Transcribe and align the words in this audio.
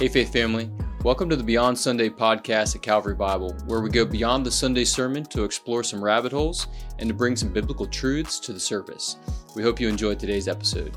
Hey, 0.00 0.08
Faith 0.08 0.32
Family. 0.32 0.70
Welcome 1.04 1.28
to 1.28 1.36
the 1.36 1.44
Beyond 1.44 1.76
Sunday 1.76 2.08
podcast 2.08 2.74
at 2.74 2.80
Calvary 2.80 3.14
Bible, 3.14 3.54
where 3.66 3.82
we 3.82 3.90
go 3.90 4.06
beyond 4.06 4.46
the 4.46 4.50
Sunday 4.50 4.86
sermon 4.86 5.24
to 5.24 5.44
explore 5.44 5.84
some 5.84 6.02
rabbit 6.02 6.32
holes 6.32 6.68
and 6.98 7.06
to 7.06 7.14
bring 7.14 7.36
some 7.36 7.52
biblical 7.52 7.86
truths 7.86 8.40
to 8.40 8.54
the 8.54 8.60
surface. 8.60 9.16
We 9.54 9.62
hope 9.62 9.78
you 9.78 9.90
enjoyed 9.90 10.18
today's 10.18 10.48
episode. 10.48 10.96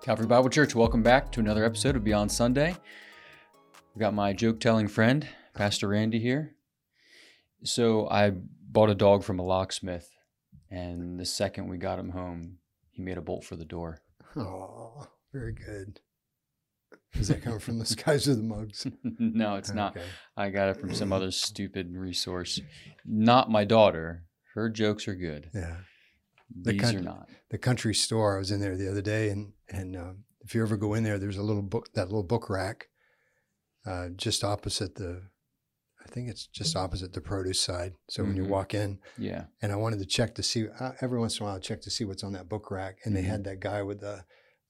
Calvary 0.00 0.26
Bible 0.26 0.48
Church, 0.48 0.74
welcome 0.74 1.02
back 1.02 1.30
to 1.32 1.40
another 1.40 1.62
episode 1.62 1.94
of 1.94 2.04
Beyond 2.04 2.32
Sunday. 2.32 2.74
We 3.94 4.00
got 4.00 4.14
my 4.14 4.32
joke 4.32 4.60
telling 4.60 4.88
friend, 4.88 5.28
Pastor 5.52 5.88
Randy, 5.88 6.20
here. 6.20 6.54
So 7.64 8.08
I 8.08 8.30
bought 8.30 8.88
a 8.88 8.94
dog 8.94 9.24
from 9.24 9.38
a 9.38 9.44
locksmith, 9.44 10.08
and 10.70 11.20
the 11.20 11.26
second 11.26 11.68
we 11.68 11.76
got 11.76 11.98
him 11.98 12.12
home, 12.12 12.60
he 12.92 13.02
made 13.02 13.18
a 13.18 13.20
bolt 13.20 13.44
for 13.44 13.56
the 13.56 13.66
door. 13.66 14.00
Oh, 14.36 15.06
very 15.34 15.52
good. 15.52 16.00
Does 17.14 17.28
that 17.28 17.42
come 17.42 17.58
from 17.58 17.78
the 17.78 17.86
skies 17.86 18.28
or 18.28 18.34
the 18.34 18.42
mugs? 18.42 18.86
no, 19.18 19.56
it's 19.56 19.72
not. 19.72 19.96
Okay. 19.96 20.06
I 20.36 20.50
got 20.50 20.68
it 20.68 20.76
from 20.80 20.94
some 20.94 21.12
other 21.12 21.30
stupid 21.30 21.94
resource. 21.94 22.60
Not 23.06 23.50
my 23.50 23.64
daughter. 23.64 24.24
Her 24.54 24.68
jokes 24.68 25.06
are 25.08 25.14
good. 25.14 25.50
Yeah. 25.54 25.76
The 26.62 26.72
These 26.72 26.94
are 26.94 27.00
not. 27.00 27.28
The 27.50 27.58
country 27.58 27.94
store. 27.94 28.36
I 28.36 28.38
was 28.38 28.50
in 28.50 28.60
there 28.60 28.76
the 28.76 28.90
other 28.90 29.02
day, 29.02 29.30
and 29.30 29.52
and 29.68 29.96
uh, 29.96 30.12
if 30.42 30.54
you 30.54 30.62
ever 30.62 30.76
go 30.76 30.94
in 30.94 31.02
there, 31.04 31.18
there's 31.18 31.38
a 31.38 31.42
little 31.42 31.62
book, 31.62 31.88
that 31.94 32.06
little 32.06 32.22
book 32.22 32.50
rack, 32.50 32.88
uh, 33.86 34.08
just 34.16 34.44
opposite 34.44 34.96
the. 34.96 35.22
I 36.04 36.10
think 36.10 36.28
it's 36.28 36.46
just 36.46 36.76
opposite 36.76 37.14
the 37.14 37.22
produce 37.22 37.58
side. 37.60 37.94
So 38.10 38.22
when 38.24 38.36
you 38.36 38.44
Mhm. 38.44 38.48
walk 38.48 38.74
in, 38.74 38.98
Yeah. 39.16 39.46
and 39.62 39.72
I 39.72 39.76
wanted 39.76 40.00
to 40.00 40.04
check 40.04 40.34
to 40.34 40.42
see 40.42 40.66
uh, 40.68 40.92
every 41.00 41.18
once 41.18 41.38
in 41.38 41.44
a 41.44 41.46
while, 41.46 41.56
I 41.56 41.60
check 41.60 41.80
to 41.80 41.90
see 41.90 42.04
what's 42.04 42.22
on 42.22 42.32
that 42.34 42.46
book 42.48 42.70
rack, 42.70 42.98
and 43.04 43.12
Mhm. 43.14 43.16
they 43.16 43.22
had 43.22 43.44
that 43.44 43.60
guy 43.60 43.82
with 43.82 44.00
the. 44.00 44.24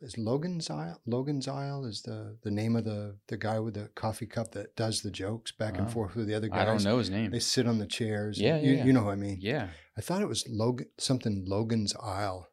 Is 0.05 0.19
Logan's 0.19 0.69
Isle? 0.69 1.01
Logan's 1.07 1.49
Isle 1.49 1.87
is 1.87 2.03
the 2.03 2.37
the 2.43 2.51
name 2.51 2.77
of 2.77 2.85
the 2.85 3.17
the 3.29 3.39
guy 3.39 3.59
with 3.59 3.75
the 3.75 3.89
coffee 3.95 4.27
cup 4.27 4.53
that 4.53 4.77
does 4.77 5.01
the 5.01 5.11
jokes 5.11 5.51
back 5.51 5.79
and 5.79 5.87
Oh. 5.87 5.91
forth 5.91 6.15
with 6.15 6.27
the 6.27 6.35
other 6.35 6.49
guys. 6.49 6.61
I 6.61 6.65
don't 6.67 6.85
know 6.85 6.99
his 6.99 7.09
name. 7.09 7.31
They 7.31 7.39
sit 7.41 7.67
on 7.67 7.79
the 7.79 7.87
chairs. 7.87 8.39
Yeah, 8.39 8.59
you, 8.59 8.73
yeah, 8.73 8.77
yeah. 8.79 8.85
you 8.85 8.93
know 8.93 9.05
what 9.05 9.13
I 9.13 9.17
mean. 9.17 9.39
Yeah. 9.41 9.69
I 9.97 10.03
thought 10.03 10.21
it 10.21 10.29
was 10.29 10.45
Logan 10.47 10.89
something 10.99 11.45
Logan's 11.47 11.95
Isle, 11.97 12.49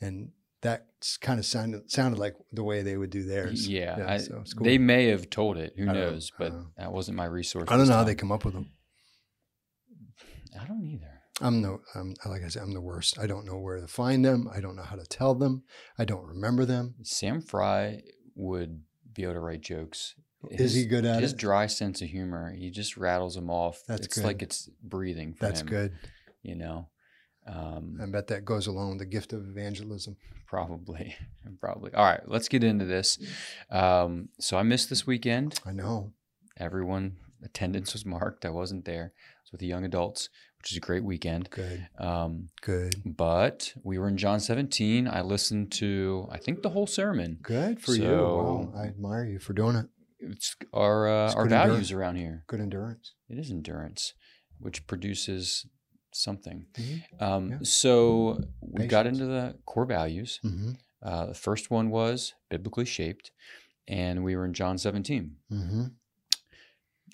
and 0.00 0.32
that 0.60 0.86
kind 1.22 1.38
of 1.38 1.46
sounded 1.46 1.90
sounded 1.90 2.18
like 2.18 2.34
the 2.52 2.64
way 2.64 2.82
they 2.82 2.96
would 2.98 3.10
do 3.10 3.22
theirs. 3.24 3.66
Yeah. 3.66 4.04
I, 4.06 4.18
so 4.18 4.44
cool. 4.56 4.64
They 4.64 4.76
may 4.78 5.06
have 5.06 5.30
told 5.30 5.56
it. 5.56 5.72
Who 5.78 5.86
don't 5.86 5.94
know. 5.94 6.10
knows? 6.10 6.30
But 6.38 6.52
that 6.76 6.92
wasn't 6.92 7.16
my 7.16 7.24
resource. 7.26 7.68
I 7.68 7.76
don't 7.78 7.88
know 7.88 7.94
how 7.94 8.04
they 8.04 8.14
come 8.14 8.32
up 8.32 8.44
with 8.44 8.54
them. 8.54 8.70
I 10.60 10.66
don't 10.66 10.84
either. 10.84 11.13
I'm 11.40 11.60
no, 11.60 11.80
I'm 11.94 12.14
like 12.26 12.42
I 12.44 12.48
said, 12.48 12.62
I'm 12.62 12.74
the 12.74 12.80
worst. 12.80 13.18
I 13.18 13.26
don't 13.26 13.44
know 13.44 13.58
where 13.58 13.80
to 13.80 13.88
find 13.88 14.24
them. 14.24 14.48
I 14.54 14.60
don't 14.60 14.76
know 14.76 14.82
how 14.84 14.96
to 14.96 15.04
tell 15.04 15.34
them. 15.34 15.64
I 15.98 16.04
don't 16.04 16.24
remember 16.26 16.64
them. 16.64 16.94
Sam 17.02 17.40
Fry 17.40 18.02
would 18.36 18.82
be 19.12 19.24
able 19.24 19.34
to 19.34 19.40
write 19.40 19.60
jokes. 19.62 20.14
Is 20.50 20.74
he 20.74 20.84
good 20.84 21.04
at 21.04 21.18
it? 21.18 21.22
his 21.22 21.32
it? 21.32 21.38
dry 21.38 21.66
sense 21.66 22.02
of 22.02 22.08
humor, 22.08 22.52
he 22.54 22.70
just 22.70 22.96
rattles 22.96 23.34
them 23.34 23.50
off. 23.50 23.82
That's 23.88 24.06
it's 24.06 24.16
good. 24.16 24.24
like 24.24 24.42
it's 24.42 24.68
breathing 24.82 25.32
for 25.34 25.46
That's 25.46 25.62
him. 25.62 25.66
good. 25.68 25.92
You 26.42 26.56
know, 26.56 26.88
um, 27.46 27.98
I 28.00 28.06
bet 28.06 28.28
that 28.28 28.44
goes 28.44 28.66
along 28.66 28.90
with 28.90 28.98
the 28.98 29.06
gift 29.06 29.32
of 29.32 29.48
evangelism. 29.48 30.16
probably, 30.46 31.16
probably. 31.60 31.92
All 31.94 32.04
right, 32.04 32.20
let's 32.26 32.48
get 32.48 32.62
into 32.62 32.84
this. 32.84 33.18
Um, 33.70 34.28
so 34.38 34.56
I 34.58 34.62
missed 34.62 34.90
this 34.90 35.06
weekend. 35.06 35.58
I 35.64 35.72
know. 35.72 36.12
Everyone 36.58 37.16
attendance 37.42 37.92
was 37.92 38.04
marked. 38.06 38.44
I 38.44 38.50
wasn't 38.50 38.84
there. 38.84 39.12
I 39.16 39.40
was 39.44 39.52
with 39.52 39.60
the 39.60 39.66
young 39.66 39.84
adults, 39.84 40.28
which 40.64 40.72
is 40.72 40.78
a 40.78 40.80
great 40.80 41.04
weekend. 41.04 41.50
Good. 41.50 41.86
Um, 41.98 42.46
Good. 42.62 42.94
but 43.04 43.74
we 43.82 43.98
were 43.98 44.08
in 44.08 44.16
John 44.16 44.40
17. 44.40 45.06
I 45.06 45.20
listened 45.20 45.70
to, 45.72 46.26
I 46.32 46.38
think, 46.38 46.62
the 46.62 46.70
whole 46.70 46.86
sermon. 46.86 47.38
Good 47.42 47.82
for 47.82 47.92
you. 47.92 48.08
Wow. 48.10 48.72
I 48.74 48.84
admire 48.86 49.26
you 49.26 49.38
for 49.38 49.52
doing 49.52 49.76
it. 49.76 49.86
It's 50.20 50.56
our 50.72 51.06
uh, 51.06 51.26
It's 51.26 51.34
our 51.34 51.46
values 51.46 51.90
endurance. 51.90 51.92
around 51.92 52.16
here. 52.16 52.44
Good 52.46 52.60
endurance. 52.60 53.12
It 53.28 53.38
is 53.38 53.50
endurance, 53.50 54.14
which 54.58 54.86
produces 54.86 55.66
something. 56.14 56.64
Mm-hmm. 56.78 57.22
Um, 57.22 57.50
Yeah. 57.50 57.58
So 57.62 58.40
we 58.62 58.86
got 58.86 59.06
into 59.06 59.26
the 59.26 59.58
core 59.66 59.84
values. 59.84 60.40
Mm-hmm. 60.42 60.70
Uh, 61.02 61.26
the 61.26 61.34
first 61.34 61.70
one 61.70 61.90
was 61.90 62.32
biblically 62.48 62.86
shaped, 62.86 63.32
and 63.86 64.24
we 64.24 64.34
were 64.34 64.46
in 64.46 64.54
John 64.54 64.78
17. 64.78 65.36
Mm-hmm. 65.52 65.84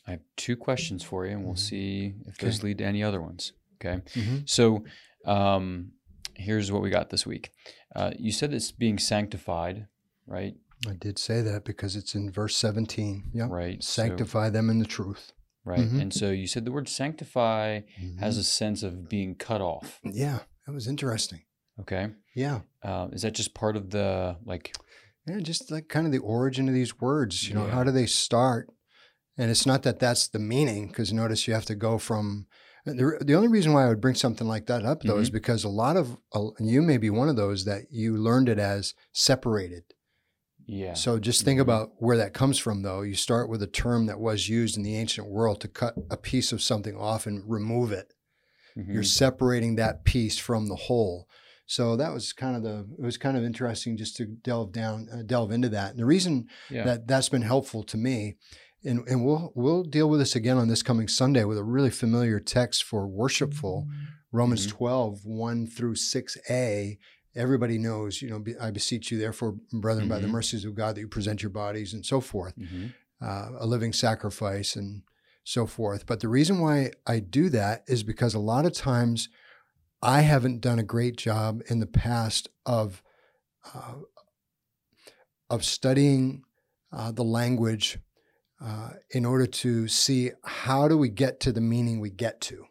I 0.06 0.12
have 0.12 0.20
two 0.36 0.56
questions 0.56 1.02
for 1.04 1.26
you, 1.26 1.32
and 1.32 1.44
we'll 1.44 1.54
Mhm. 1.54 1.58
see 1.58 2.14
if 2.26 2.38
those 2.38 2.62
lead 2.62 2.78
to 2.78 2.84
any 2.84 3.02
other 3.02 3.20
ones. 3.20 3.52
Okay. 3.76 4.00
Mm-hmm. 4.14 4.36
So 4.46 4.84
um, 5.26 5.92
here's 6.34 6.72
what 6.72 6.82
we 6.82 6.90
got 6.90 7.10
this 7.10 7.26
week. 7.26 7.50
Uh, 7.94 8.12
you 8.18 8.32
said 8.32 8.52
it's 8.54 8.72
being 8.72 8.98
sanctified, 8.98 9.86
right? 10.26 10.54
I 10.88 10.94
did 10.94 11.18
say 11.18 11.42
that 11.42 11.64
because 11.64 11.94
it's 11.96 12.14
in 12.14 12.30
verse 12.30 12.56
17. 12.56 13.30
Yep. 13.34 13.50
Right. 13.50 13.82
So- 13.82 14.02
Sanctify 14.02 14.48
them 14.50 14.70
in 14.70 14.78
the 14.78 14.86
truth. 14.86 15.32
right. 15.66 15.80
Mhm. 15.80 16.00
And 16.00 16.14
so 16.14 16.30
you 16.30 16.46
said 16.46 16.64
the 16.64 16.72
word 16.72 16.88
sanctify 16.88 17.80
has 18.18 18.36
Mhm. 18.36 18.40
a 18.40 18.42
sense 18.42 18.82
of 18.82 19.10
being 19.10 19.34
cut 19.34 19.60
off. 19.60 20.00
Yeah, 20.02 20.40
that 20.66 20.72
was 20.72 20.86
interesting. 20.88 21.42
Okay. 21.78 22.08
Yeah. 22.34 22.62
Uh, 22.82 23.08
is 23.12 23.20
that 23.22 23.34
just 23.34 23.52
part 23.52 23.76
of 23.76 23.90
the 23.90 24.38
like? 24.46 24.74
Yeah, 25.26 25.38
just 25.40 25.70
like 25.70 25.88
kind 25.88 26.06
of 26.06 26.12
the 26.12 26.18
origin 26.18 26.66
of 26.66 26.72
these 26.74 26.98
words. 26.98 27.46
You 27.46 27.54
know, 27.54 27.66
Yeah. 27.66 27.72
how 27.72 27.84
do 27.84 27.90
they 27.90 28.06
start? 28.06 28.70
And 29.40 29.50
it's 29.50 29.64
not 29.64 29.82
that 29.84 29.98
that's 29.98 30.28
the 30.28 30.38
meaning, 30.38 30.88
because 30.88 31.14
notice 31.14 31.48
you 31.48 31.54
have 31.54 31.64
to 31.64 31.74
go 31.74 31.96
from. 31.96 32.46
The, 32.84 33.18
the 33.22 33.34
only 33.34 33.48
reason 33.48 33.72
why 33.72 33.84
I 33.84 33.88
would 33.88 34.00
bring 34.00 34.14
something 34.14 34.46
like 34.46 34.66
that 34.66 34.84
up, 34.84 35.02
though, 35.02 35.18
is 35.18 35.30
because 35.30 35.64
a 35.64 35.68
lot 35.68 35.96
of, 35.96 36.18
uh, 36.34 36.50
you 36.58 36.82
may 36.82 36.98
be 36.98 37.08
one 37.10 37.28
of 37.28 37.36
those 37.36 37.64
that 37.64 37.84
you 37.90 38.16
learned 38.16 38.48
it 38.48 38.58
as 38.58 38.94
separated. 39.12 39.84
Yeah. 40.66 40.94
So 40.94 41.18
just 41.18 41.42
think 41.42 41.58
Mhm. 41.58 41.62
about 41.62 41.92
where 41.98 42.16
that 42.18 42.34
comes 42.34 42.58
from, 42.58 42.82
though. 42.82 43.02
You 43.02 43.14
start 43.14 43.48
with 43.48 43.62
a 43.62 43.66
term 43.66 44.06
that 44.06 44.20
was 44.20 44.48
used 44.48 44.76
in 44.76 44.82
the 44.82 44.96
ancient 44.96 45.28
world 45.28 45.60
to 45.62 45.68
cut 45.68 45.94
a 46.10 46.16
piece 46.16 46.52
of 46.52 46.62
something 46.62 46.96
off 46.96 47.26
and 47.26 47.42
remove 47.46 47.92
it. 47.92 48.12
You're 48.76 49.02
Mhm. 49.02 49.06
separating 49.06 49.76
that 49.76 50.04
piece 50.04 50.38
from 50.38 50.66
the 50.68 50.76
whole. 50.76 51.28
So 51.66 51.96
that 51.96 52.12
was 52.12 52.32
kind 52.32 52.56
of 52.56 52.62
the. 52.62 52.86
It 52.98 53.04
was 53.04 53.16
kind 53.16 53.36
of 53.36 53.44
interesting 53.44 53.96
just 53.96 54.16
to 54.16 54.26
delve 54.26 54.72
down, 54.72 55.08
uh, 55.12 55.22
delve 55.22 55.52
into 55.52 55.68
that. 55.70 55.90
And 55.90 55.98
the 55.98 56.06
reason 56.06 56.46
yeah. 56.70 56.84
that 56.84 57.06
that's 57.06 57.28
been 57.28 57.42
helpful 57.42 57.82
to 57.84 57.96
me, 57.96 58.36
and 58.84 59.06
and 59.08 59.24
we'll 59.24 59.52
we'll 59.54 59.82
deal 59.84 60.08
with 60.08 60.20
this 60.20 60.34
again 60.36 60.56
on 60.56 60.68
this 60.68 60.82
coming 60.82 61.08
Sunday 61.08 61.44
with 61.44 61.58
a 61.58 61.64
really 61.64 61.90
familiar 61.90 62.40
text 62.40 62.84
for 62.84 63.06
worshipful, 63.06 63.86
Romans 64.32 64.66
Mhm. 64.66 64.70
twelve 64.70 65.24
one 65.24 65.66
12, 65.66 65.66
1 65.66 65.66
through 65.66 65.94
6a. 65.94 66.98
Everybody 67.36 67.78
knows, 67.78 68.20
you 68.22 68.28
know, 68.30 68.42
I 68.60 68.70
beseech 68.72 69.10
you, 69.12 69.18
therefore, 69.18 69.56
brethren, 69.72 70.08
by 70.08 70.18
the 70.18 70.26
Mhm. 70.26 70.32
mercies 70.32 70.64
of 70.64 70.74
God, 70.74 70.96
that 70.96 71.00
you 71.00 71.08
present 71.08 71.42
your 71.42 71.50
bodies 71.50 71.92
and 71.94 72.04
so 72.04 72.20
forth 72.20 72.54
Mhm. 72.56 72.92
uh, 73.20 73.50
a 73.58 73.66
living 73.66 73.92
sacrifice 73.92 74.74
and 74.76 75.02
so 75.44 75.66
forth. 75.66 76.06
But 76.06 76.20
the 76.20 76.28
reason 76.28 76.58
why 76.60 76.90
I 77.06 77.20
do 77.20 77.48
that 77.50 77.84
is 77.86 78.02
because 78.02 78.34
a 78.34 78.38
lot 78.40 78.66
of 78.66 78.72
times 78.72 79.28
I 80.02 80.22
haven't 80.22 80.60
done 80.60 80.78
a 80.78 80.82
great 80.82 81.16
job 81.16 81.62
in 81.68 81.78
the 81.80 81.86
past 81.86 82.48
of 82.64 83.02
uh, 83.74 83.96
of 85.50 85.64
studying 85.64 86.42
uh, 86.92 87.12
the 87.12 87.24
language 87.24 87.98
uh, 88.60 88.90
in 89.10 89.24
order 89.24 89.46
to 89.46 89.88
see 89.88 90.30
how 90.44 90.86
do 90.88 90.96
we 90.98 91.08
get 91.08 91.40
to 91.40 91.52
the 91.52 91.60
meaning 91.60 91.98
we 92.00 92.10
get 92.10 92.40
to. 92.42 92.66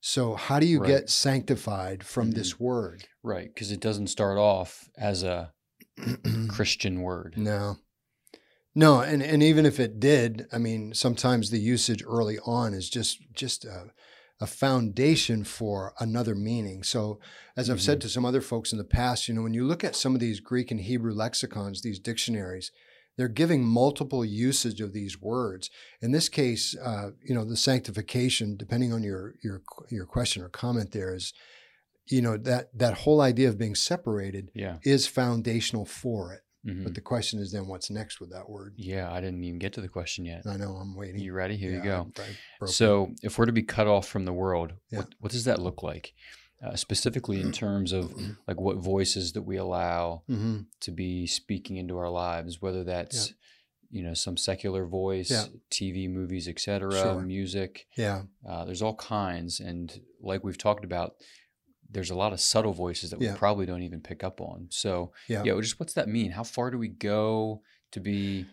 So 0.00 0.34
how 0.34 0.58
do 0.60 0.66
you 0.66 0.80
Right. 0.80 0.86
get 0.88 1.10
sanctified 1.10 2.04
from 2.04 2.30
Mhm. 2.30 2.34
this 2.34 2.60
word? 2.60 3.06
Right, 3.22 3.48
because 3.52 3.70
it 3.70 3.80
doesn't 3.80 4.08
start 4.08 4.38
off 4.38 4.88
as 4.96 5.22
a 5.22 5.52
Christian 6.48 7.00
word. 7.02 7.34
No. 7.36 7.78
No, 8.74 9.00
and, 9.00 9.22
and 9.22 9.42
even 9.42 9.66
if 9.66 9.78
it 9.78 10.00
did, 10.00 10.46
I 10.52 10.58
mean, 10.58 10.94
sometimes 10.94 11.50
the 11.50 11.60
usage 11.60 12.02
early 12.04 12.38
on 12.40 12.74
is 12.74 12.90
just 12.90 13.20
just 13.32 13.64
a, 13.64 13.92
a 14.40 14.46
foundation 14.48 15.44
for 15.44 15.94
another 16.00 16.34
meaning. 16.34 16.82
So, 16.82 17.20
as 17.56 17.70
I've 17.70 17.80
said 17.80 18.00
to 18.00 18.08
some 18.08 18.24
other 18.24 18.40
folks 18.40 18.72
in 18.72 18.78
the 18.78 18.84
past, 18.84 19.28
you 19.28 19.34
know, 19.34 19.42
when 19.42 19.54
you 19.54 19.64
look 19.64 19.84
at 19.84 19.94
some 19.94 20.12
of 20.14 20.20
these 20.20 20.40
Greek 20.40 20.72
and 20.72 20.80
Hebrew 20.80 21.14
lexicons, 21.14 21.82
these 21.82 22.00
dictionaries, 22.00 22.72
they're 23.16 23.28
giving 23.28 23.64
multiple 23.64 24.24
usage 24.24 24.80
of 24.80 24.92
these 24.92 25.20
words. 25.20 25.70
In 26.02 26.12
this 26.12 26.28
case, 26.28 26.76
uh, 26.82 27.10
you 27.24 27.34
know, 27.34 27.44
the 27.44 27.56
sanctification, 27.56 28.56
depending 28.56 28.92
on 28.92 29.02
your 29.02 29.34
your 29.42 29.62
your 29.90 30.06
question 30.06 30.42
or 30.42 30.48
comment, 30.48 30.92
there 30.92 31.14
is, 31.14 31.32
you 32.10 32.22
know, 32.22 32.36
that 32.38 32.76
that 32.76 32.94
whole 32.98 33.20
idea 33.20 33.48
of 33.48 33.58
being 33.58 33.74
separated 33.74 34.50
Yeah. 34.54 34.78
is 34.82 35.06
foundational 35.06 35.84
for 35.84 36.32
it. 36.34 36.40
Mhm. 36.66 36.82
But 36.84 36.94
the 36.94 37.00
question 37.02 37.40
is 37.40 37.52
then 37.52 37.66
what's 37.66 37.90
next 37.90 38.20
with 38.20 38.30
that 38.30 38.48
word? 38.48 38.72
Yeah, 38.76 39.12
I 39.12 39.20
didn't 39.20 39.44
even 39.44 39.58
get 39.58 39.74
to 39.74 39.82
the 39.82 39.88
question 39.88 40.24
yet. 40.24 40.46
I 40.46 40.56
know 40.56 40.76
I'm 40.76 40.96
waiting. 40.96 41.20
You 41.20 41.34
ready? 41.34 41.56
Here 41.58 41.72
you 41.72 41.82
go. 41.82 42.10
I- 42.18 42.22
I 42.62 42.66
So, 42.66 43.14
if 43.22 43.38
we're 43.38 43.44
to 43.46 43.52
be 43.52 43.62
cut 43.62 43.86
off 43.86 44.08
from 44.08 44.24
the 44.24 44.32
world, 44.32 44.72
Yeah. 44.90 45.00
what, 45.00 45.08
what 45.20 45.32
does 45.32 45.44
that 45.44 45.60
look 45.60 45.82
like? 45.82 46.14
Uh, 46.62 46.74
specifically, 46.76 47.40
in 47.40 47.52
terms 47.52 47.92
of 47.92 48.14
like 48.48 48.58
what 48.60 48.76
voices 48.78 49.32
that 49.32 49.42
we 49.42 49.56
allow. 49.56 50.22
Mhm. 50.30 50.66
to 50.80 50.90
be 50.90 51.26
speaking 51.26 51.76
into 51.76 51.96
our 51.98 52.08
lives, 52.10 52.62
whether 52.62 52.84
that's 52.84 53.34
you 53.90 54.02
know 54.02 54.14
some 54.14 54.36
secular 54.36 54.86
voice, 54.86 55.30
Yeah. 55.30 55.46
TV, 55.70 56.08
movies, 56.08 56.48
etc., 56.48 56.92
Sure. 56.92 57.20
music. 57.22 57.86
Yeah, 57.96 58.22
Uh, 58.48 58.64
there's 58.64 58.82
all 58.82 58.94
kinds, 58.96 59.60
and 59.60 60.00
like 60.20 60.42
we've 60.42 60.58
talked 60.58 60.84
about, 60.84 61.16
there's 61.90 62.10
a 62.10 62.14
lot 62.16 62.32
of 62.32 62.40
subtle 62.40 62.72
voices 62.72 63.10
that 63.10 63.18
we 63.20 63.28
probably 63.32 63.66
don't 63.66 63.82
even 63.82 64.00
pick 64.00 64.24
up 64.24 64.40
on. 64.40 64.68
So, 64.70 65.12
yeah. 65.28 65.42
yeah, 65.44 65.60
just 65.60 65.78
what's 65.78 65.92
that 65.94 66.08
mean? 66.08 66.30
How 66.32 66.42
far 66.44 66.70
do 66.70 66.78
we 66.78 66.88
go 66.88 67.62
to 67.92 68.00
be 68.00 68.46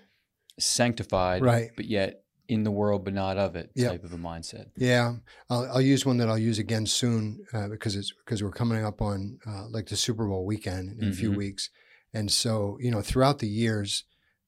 sanctified, 0.59 1.41
Right. 1.41 1.71
but 1.75 1.85
yet 1.85 2.23
in 2.51 2.63
the 2.63 2.71
world, 2.71 3.05
but 3.05 3.13
not 3.13 3.37
of 3.37 3.55
it 3.55 3.71
Yep. 3.75 3.91
type 3.91 4.03
of 4.03 4.13
a 4.13 4.17
mindset. 4.17 4.65
Yeah, 4.75 5.15
I'll, 5.49 5.65
I'll 5.73 5.81
use 5.93 6.05
one 6.05 6.17
that 6.17 6.27
I'll 6.29 6.37
use 6.49 6.59
again 6.59 6.85
soon 6.85 7.45
uh, 7.53 7.67
because 7.69 7.95
it's 7.95 8.11
because 8.25 8.43
we're 8.43 8.51
coming 8.61 8.83
up 8.83 9.01
on 9.01 9.39
uh, 9.47 9.67
like 9.69 9.87
the 9.87 9.95
Super 9.95 10.25
Bowl 10.27 10.45
weekend 10.45 10.99
in 11.01 11.09
a 11.09 11.13
few 11.13 11.31
Mhm. 11.31 11.37
weeks, 11.37 11.69
and 12.13 12.29
so 12.29 12.77
you 12.81 12.91
know 12.91 13.01
throughout 13.01 13.39
the 13.39 13.47
years 13.47 14.03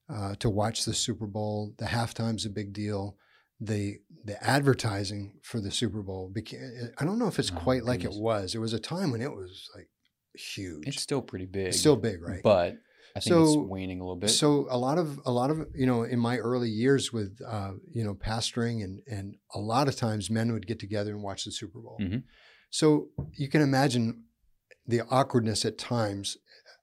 uh, 0.09 0.35
to 0.35 0.49
watch 0.49 0.83
the 0.85 0.93
Super 0.93 1.25
Bowl, 1.27 1.73
the 1.77 1.85
halftime's 1.85 2.45
a 2.45 2.49
big 2.49 2.73
deal. 2.73 3.17
The 3.61 3.99
the 4.25 4.37
advertising 4.43 5.39
for 5.41 5.61
the 5.61 5.71
Super 5.71 6.01
Bowl 6.01 6.29
became 6.29 6.91
I 6.99 7.05
don't 7.05 7.19
know 7.19 7.27
if 7.27 7.39
it's 7.39 7.51
Oh, 7.51 7.55
quite 7.67 7.83
like 7.85 8.03
it 8.03 8.11
was. 8.13 8.51
There 8.51 8.61
was 8.61 8.73
a 8.73 8.79
time 8.79 9.11
when 9.11 9.21
it 9.21 9.31
was 9.31 9.69
like 9.75 9.89
huge. 10.35 10.87
It's 10.87 11.01
still 11.01 11.21
pretty 11.21 11.45
big. 11.45 11.67
It's 11.67 11.79
still 11.79 11.95
big, 11.95 12.21
right? 12.21 12.43
But 12.43 12.77
I 13.15 13.19
think 13.19 13.35
it's 13.35 13.53
So- 13.53 13.61
waning 13.61 13.99
a 13.99 14.03
little 14.03 14.15
bit. 14.15 14.29
So 14.31 14.65
a 14.69 14.77
lot 14.77 14.97
of 14.97 15.19
a 15.25 15.31
lot 15.31 15.51
of 15.51 15.67
you 15.75 15.85
know 15.85 16.03
in 16.03 16.19
my 16.19 16.37
early 16.37 16.69
years 16.69 17.13
with 17.13 17.39
uh, 17.45 17.73
you 17.91 18.03
know 18.03 18.15
pastoring 18.15 18.83
and 18.83 19.01
and 19.07 19.35
a 19.53 19.59
lot 19.59 19.87
of 19.87 19.95
times 19.95 20.29
men 20.29 20.51
would 20.53 20.65
get 20.67 20.79
together 20.79 21.11
and 21.13 21.21
watch 21.23 21.45
the 21.45 21.51
Super 21.51 21.79
Bowl. 21.79 21.97
Mhm. 22.01 22.23
So 22.69 23.09
you 23.33 23.47
can 23.49 23.61
imagine 23.61 24.23
the 24.87 25.01
awkwardness 25.01 25.63
at 25.65 25.77
times. 25.77 26.37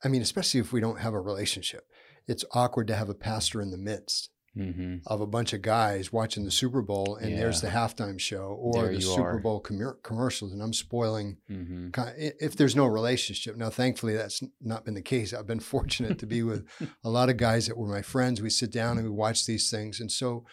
I 0.04 0.08
mean, 0.08 0.22
especially 0.22 0.60
if 0.60 0.72
we 0.72 0.80
don't 0.80 1.00
have 1.00 1.12
a 1.14 1.20
relationship, 1.20 1.86
it's 2.26 2.44
awkward 2.52 2.86
to 2.88 2.94
have 2.96 3.08
a 3.08 3.14
pastor 3.14 3.60
in 3.60 3.70
the 3.70 3.76
midst 3.76 4.30
hmm 4.54 4.96
of 5.06 5.20
a 5.20 5.26
bunch 5.26 5.52
of 5.52 5.62
guys 5.62 6.12
watching 6.12 6.44
the 6.44 6.50
Super 6.50 6.82
Bowl, 6.82 7.16
and 7.16 7.38
there's 7.38 7.60
the 7.60 7.68
halftime 7.68 8.18
show 8.18 8.56
or 8.60 8.84
There 8.84 8.94
the 8.94 9.00
Super 9.00 9.36
are. 9.36 9.38
Bowl 9.38 9.62
commer- 9.62 10.02
commercials, 10.02 10.52
and 10.52 10.60
I'm 10.62 10.72
spoiling 10.72 11.38
hmm 11.46 11.90
ki- 11.90 12.32
if 12.40 12.56
there's 12.56 12.74
no 12.74 12.86
relationship. 12.86 13.56
Now, 13.56 13.70
thankfully, 13.70 14.14
that's 14.16 14.42
not 14.60 14.84
been 14.84 14.94
the 14.94 15.02
case. 15.02 15.32
I've 15.32 15.46
been 15.46 15.60
fortunate 15.76 16.18
to 16.18 16.26
be 16.26 16.42
with 16.42 16.66
a 17.04 17.10
lot 17.10 17.30
of 17.30 17.36
guys 17.36 17.66
that 17.68 17.76
were 17.78 17.86
my 17.88 18.02
friends. 18.02 18.42
We 18.42 18.50
sit 18.50 18.72
down 18.72 18.98
and 18.98 19.06
we 19.06 19.12
watch 19.14 19.46
these 19.46 19.70
things. 19.70 20.00
And 20.00 20.10
so, 20.10 20.44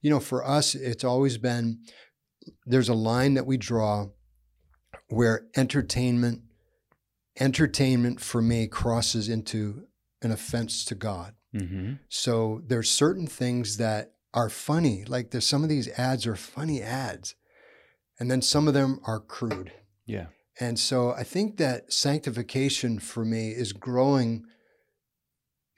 you 0.00 0.08
know, 0.10 0.20
for 0.20 0.42
us, 0.46 0.74
it's 0.74 1.04
always 1.04 1.36
been 1.38 1.80
there's 2.66 2.88
a 2.88 2.94
line 2.94 3.34
that 3.34 3.46
we 3.46 3.56
draw 3.56 4.06
where 5.08 5.46
entertainment, 5.56 6.40
entertainment 7.38 8.20
for 8.20 8.42
me 8.42 8.66
crosses 8.66 9.28
into 9.28 9.84
an 10.22 10.30
offense 10.32 10.84
to 10.86 10.94
God. 10.94 11.34
Hmm 11.52 11.94
So 12.08 12.62
there's 12.66 12.90
certain 12.90 13.26
things 13.26 13.76
that 13.76 14.14
are 14.34 14.48
funny. 14.48 15.04
Like 15.04 15.30
there's 15.30 15.46
some 15.46 15.62
of 15.62 15.68
these 15.68 15.88
ads 15.90 16.26
are 16.26 16.36
funny 16.36 16.82
ads. 16.82 17.34
And 18.18 18.30
then 18.30 18.42
some 18.42 18.68
of 18.68 18.74
them 18.74 19.00
are 19.04 19.20
crude. 19.20 19.72
Yeah. 20.06 20.26
And 20.60 20.78
so 20.78 21.12
I 21.12 21.24
think 21.24 21.56
that 21.56 21.92
sanctification 21.92 22.98
for 22.98 23.24
me 23.24 23.50
is 23.50 23.72
growing 23.72 24.44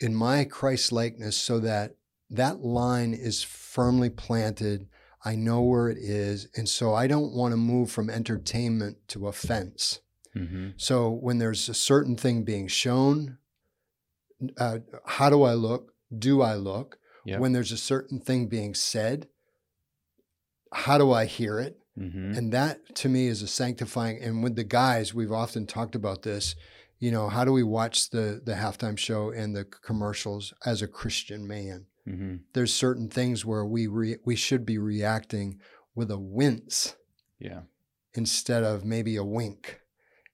in 0.01 0.15
my 0.15 0.45
Christ 0.45 0.93
likeness 0.93 1.37
so 1.37 1.59
that 1.61 1.97
that 2.31 2.61
line 2.61 3.15
is 3.15 3.43
firmly 3.43 4.11
planted. 4.11 4.89
I 5.25 5.37
know 5.37 5.63
where 5.63 5.89
it 5.89 5.99
is. 5.99 6.49
And 6.57 6.69
so 6.69 6.95
I 6.95 7.07
don't 7.07 7.33
want 7.33 7.53
to 7.53 7.57
move 7.57 7.91
from 7.91 8.11
entertainment 8.11 8.99
to 9.09 9.29
offense. 9.29 10.01
hmm 10.33 10.71
So 10.77 11.09
when 11.11 11.39
there's 11.39 11.69
a 11.69 11.75
certain 11.75 12.17
thing 12.17 12.43
being 12.43 12.67
shown, 12.69 13.39
uh, 14.59 14.79
how 15.07 15.31
do 15.31 15.43
I 15.43 15.55
look? 15.55 15.93
Do 16.17 16.43
I 16.43 16.55
look? 16.55 16.99
Yep. 17.25 17.41
When 17.41 17.53
there's 17.53 17.73
a 17.73 17.77
certain 17.79 18.21
thing 18.21 18.49
being 18.49 18.75
said, 18.75 19.29
how 20.73 20.99
do 20.99 21.13
I 21.13 21.25
hear 21.27 21.59
it? 21.59 21.79
hmm 21.97 22.33
And 22.37 22.53
that 22.53 22.95
to 22.97 23.09
me 23.09 23.29
is 23.29 23.43
a 23.43 23.47
sanctifying. 23.47 24.21
And 24.21 24.43
with 24.43 24.57
the 24.57 24.65
guys, 24.65 25.15
we've 25.15 25.33
often 25.33 25.67
talked 25.67 25.95
about 25.95 26.23
this. 26.23 26.57
You 26.99 27.11
know, 27.13 27.29
how 27.29 27.45
do 27.45 27.53
we 27.53 27.63
watch 27.63 28.11
the 28.11 28.41
the 28.45 28.55
halftime 28.55 28.99
show 28.99 29.31
and 29.31 29.55
the 29.55 29.65
commercials 29.65 30.53
as 30.65 30.83
a 30.83 30.89
Christian 30.89 31.47
man? 31.47 31.87
hmm 32.05 32.37
There's 32.53 32.73
certain 32.75 33.09
things 33.09 33.45
where 33.45 33.65
we 33.65 33.87
re, 33.87 34.17
we 34.25 34.37
should 34.37 34.67
be 34.67 34.79
reacting 34.79 35.61
with 35.95 36.11
a 36.11 36.19
wince 36.19 36.97
Yeah. 37.39 37.63
instead 38.15 38.65
of 38.65 38.85
maybe 38.85 39.17
a 39.17 39.25
wink. 39.25 39.81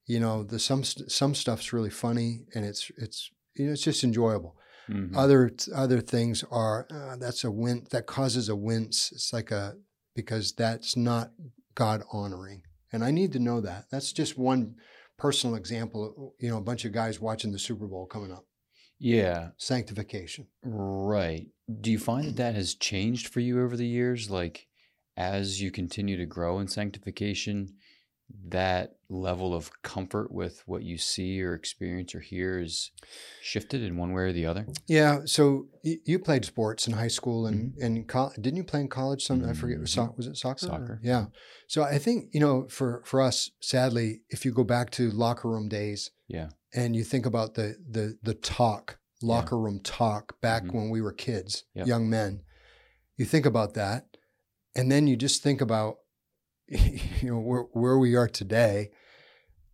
You 0.06 0.20
know, 0.20 0.42
the 0.42 0.58
some 0.58 0.82
some 0.84 1.34
stuff's 1.34 1.72
really 1.72 1.90
funny 1.90 2.46
and 2.54 2.64
it's 2.64 2.90
it's 2.96 3.30
you 3.60 3.66
know 3.66 3.72
it's 3.72 3.82
just 3.82 4.04
enjoyable. 4.04 4.56
hmm 4.86 5.16
Other 5.16 5.50
other 5.74 6.00
things 6.00 6.44
are 6.50 6.86
uh, 6.90 7.16
that's 7.16 7.44
a 7.44 7.50
win 7.50 7.86
that 7.90 8.06
causes 8.06 8.48
a 8.48 8.56
wince. 8.56 9.12
It's 9.12 9.32
like 9.32 9.50
a 9.50 9.74
because 10.14 10.52
that's 10.52 10.96
not 10.96 11.30
God 11.74 12.02
honoring, 12.12 12.62
and 12.92 13.04
I 13.04 13.10
need 13.10 13.32
to 13.32 13.38
know 13.38 13.60
that. 13.60 13.84
That's 13.90 14.12
just 14.12 14.36
one 14.38 14.74
personal 15.18 15.56
example. 15.56 16.34
You 16.40 16.50
know, 16.50 16.58
a 16.58 16.62
bunch 16.70 16.84
of 16.84 16.92
guys 16.92 17.20
watching 17.20 17.52
the 17.52 17.58
Super 17.58 17.86
Bowl 17.86 18.06
coming 18.06 18.32
up. 18.32 18.44
yeah. 18.98 19.50
Sanctification. 19.58 20.46
Right. 20.64 21.46
Do 21.80 21.90
you 21.90 21.98
find 21.98 22.26
that 22.28 22.36
that 22.36 22.54
has 22.54 22.74
changed 22.74 23.28
for 23.28 23.40
you 23.40 23.62
over 23.62 23.76
the 23.76 23.86
years? 23.86 24.30
Like, 24.30 24.66
as 25.16 25.60
you 25.62 25.70
continue 25.70 26.16
to 26.16 26.26
grow 26.26 26.58
in 26.60 26.68
sanctification, 26.68 27.74
that 28.48 28.96
level 29.10 29.54
of 29.54 29.70
comfort 29.82 30.30
with 30.32 30.62
what 30.66 30.82
you 30.82 30.96
see 30.96 31.42
or 31.42 31.52
experience 31.54 32.14
or 32.14 32.20
hear 32.20 32.60
is 32.60 32.92
shifted 33.42 33.82
in 33.82 33.96
one 33.96 34.12
way 34.12 34.22
or 34.22 34.32
the 34.32 34.46
other? 34.46 34.66
Yeah. 34.86 35.20
So 35.26 35.66
y- 35.84 35.96
you 36.04 36.18
played 36.18 36.44
sports 36.44 36.86
in 36.86 36.92
high 36.94 37.08
school 37.08 37.46
and 37.46 37.74
and 37.78 38.06
col- 38.08 38.32
didn't 38.40 38.56
you 38.56 38.64
play 38.64 38.80
in 38.80 38.88
college? 38.88 39.24
Some 39.24 39.44
I 39.44 39.52
forget. 39.52 39.80
Was, 39.80 39.94
Mhm. 39.96 40.16
was 40.16 40.26
it 40.26 40.36
soccer? 40.36 40.66
or- 40.66 40.68
Soccer. 40.68 41.00
Yeah. 41.02 41.26
So 41.66 41.82
I 41.82 41.98
think 41.98 42.30
you 42.32 42.40
know 42.40 42.66
for 42.68 43.02
for 43.04 43.20
us, 43.20 43.50
sadly, 43.60 44.22
if 44.30 44.44
you 44.44 44.52
go 44.52 44.64
back 44.64 44.90
to 44.92 45.10
locker 45.10 45.48
room 45.50 45.68
days 45.68 46.10
Yeah. 46.28 46.50
and 46.72 46.94
you 46.94 47.04
think 47.04 47.26
about 47.26 47.54
the 47.54 47.76
the 47.90 48.16
the 48.22 48.34
talk, 48.34 48.98
locker 49.22 49.58
room 49.58 49.80
talk 49.82 50.40
back 50.40 50.62
Mhm. 50.64 50.74
when 50.74 50.90
we 50.90 51.00
were 51.00 51.12
kids, 51.12 51.64
Yep. 51.74 51.86
young 51.86 52.08
men, 52.08 52.42
you 53.16 53.24
think 53.26 53.44
about 53.44 53.74
that, 53.74 54.16
and 54.76 54.90
then 54.90 55.06
you 55.06 55.16
just 55.16 55.42
think 55.42 55.60
about 55.60 55.96
you 56.68 57.28
know 57.30 57.40
where 57.40 57.62
where 57.72 57.98
we 57.98 58.14
are 58.14 58.28
today. 58.28 58.90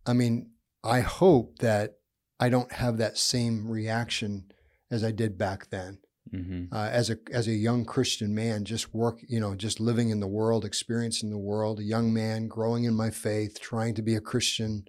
I 0.07 0.13
mean, 0.13 0.51
I 0.83 1.01
hope 1.01 1.59
that 1.59 1.97
I 2.39 2.49
don't 2.49 2.71
have 2.71 2.97
that 2.97 3.17
same 3.17 3.67
reaction 3.69 4.51
as 4.89 5.03
I 5.03 5.11
did 5.11 5.37
back 5.37 5.69
then. 5.69 5.99
hmm 6.31 6.65
Uh, 6.71 6.89
as 6.91 7.09
a 7.09 7.17
as 7.31 7.47
a 7.47 7.53
young 7.53 7.85
Christian 7.85 8.33
man, 8.35 8.65
just 8.65 8.93
work, 8.93 9.19
you 9.27 9.39
know, 9.39 9.55
just 9.55 9.79
living 9.79 10.09
in 10.09 10.19
the 10.19 10.27
world, 10.27 10.65
experiencing 10.65 11.29
the 11.29 11.37
world, 11.51 11.79
a 11.79 11.83
young 11.83 12.13
man 12.13 12.47
growing 12.47 12.83
in 12.85 12.93
my 12.93 13.09
faith, 13.09 13.59
trying 13.59 13.95
to 13.95 14.01
be 14.01 14.15
a 14.15 14.21
Christian, 14.21 14.85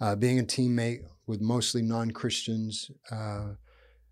uh, 0.00 0.16
being 0.16 0.38
a 0.38 0.44
teammate 0.44 1.02
with 1.26 1.40
mostly 1.40 1.82
non 1.82 2.10
Christians. 2.10 2.90
Uh, 3.10 3.54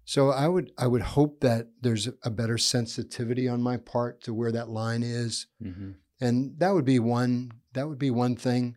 so 0.05 0.31
I 0.31 0.49
would 0.49 0.73
I 0.77 0.87
would 0.87 1.03
hope 1.03 1.41
that 1.41 1.69
there's 1.83 2.09
a 2.23 2.31
better 2.31 2.59
sensitivity 2.59 3.49
on 3.49 3.63
my 3.63 3.77
part 3.77 4.23
to 4.25 4.35
where 4.35 4.53
that 4.53 4.69
line 4.69 5.03
is, 5.03 5.47
hmm 5.61 5.93
and 6.23 6.59
that 6.59 6.75
would 6.75 6.85
be 6.85 6.99
one 6.99 7.51
that 7.73 7.89
would 7.89 7.99
be 7.99 8.11
one 8.11 8.37
thing. 8.37 8.77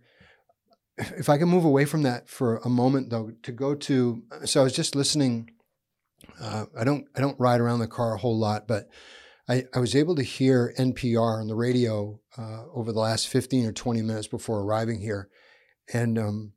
If 0.97 1.27
I 1.29 1.38
can 1.38 1.50
move 1.50 1.65
away 1.65 1.85
from 1.85 2.03
that 2.03 2.29
for 2.29 2.57
a 2.57 2.69
moment, 2.69 3.09
though, 3.09 3.31
to 3.43 3.51
go 3.51 3.73
to 3.75 4.23
so 4.45 4.62
I 4.62 4.63
was 4.63 4.73
just 4.73 4.95
listening. 4.95 5.50
Uh, 6.39 6.65
I 6.77 6.83
don't 6.83 7.05
I 7.15 7.19
don't 7.21 7.39
ride 7.39 7.59
around 7.62 7.79
the 7.79 7.88
car 7.88 8.13
a 8.13 8.17
whole 8.19 8.38
lot, 8.38 8.67
but 8.67 8.89
I, 9.50 9.65
I 9.75 9.79
was 9.79 9.95
able 9.95 10.15
to 10.15 10.23
hear 10.23 10.73
NPR 10.77 11.41
on 11.41 11.47
the 11.47 11.55
radio 11.55 12.19
uh, 12.38 12.65
over 12.73 12.91
the 12.93 13.00
last 13.00 13.27
fifteen 13.27 13.65
or 13.65 13.71
twenty 13.71 14.01
minutes 14.01 14.27
before 14.27 14.62
arriving 14.62 15.01
here, 15.01 15.29
and 15.91 16.17
um, 16.19 16.53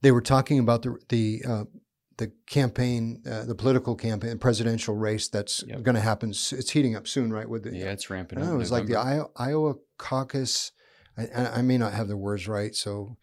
they 0.00 0.12
were 0.12 0.22
talking 0.22 0.58
about 0.58 0.82
the 0.82 0.96
the 1.08 1.42
uh, 1.46 1.64
the 2.18 2.32
campaign, 2.46 3.22
uh, 3.28 3.44
the 3.44 3.54
political 3.54 3.96
campaign, 3.96 4.38
presidential 4.38 4.94
race 4.96 5.28
that's 5.28 5.64
Yep. 5.66 5.82
going 5.82 5.94
to 5.94 6.00
happen. 6.00 6.30
It's 6.30 6.70
heating 6.70 6.94
up 6.94 7.08
soon, 7.08 7.32
right? 7.32 7.48
With 7.48 7.64
the 7.64 7.74
Yeah, 7.76 7.90
it's 7.90 8.10
ramping 8.10 8.38
I 8.38 8.42
up. 8.46 8.52
it 8.54 8.56
was 8.56 8.70
like 8.70 8.86
the 8.86 8.96
Iowa, 8.96 9.28
Iowa 9.36 9.74
caucus. 9.98 10.72
I, 11.16 11.58
I 11.58 11.62
may 11.62 11.78
not 11.78 11.92
have 11.92 12.08
the 12.08 12.16
words 12.16 12.48
right, 12.48 12.74
so 12.74 13.16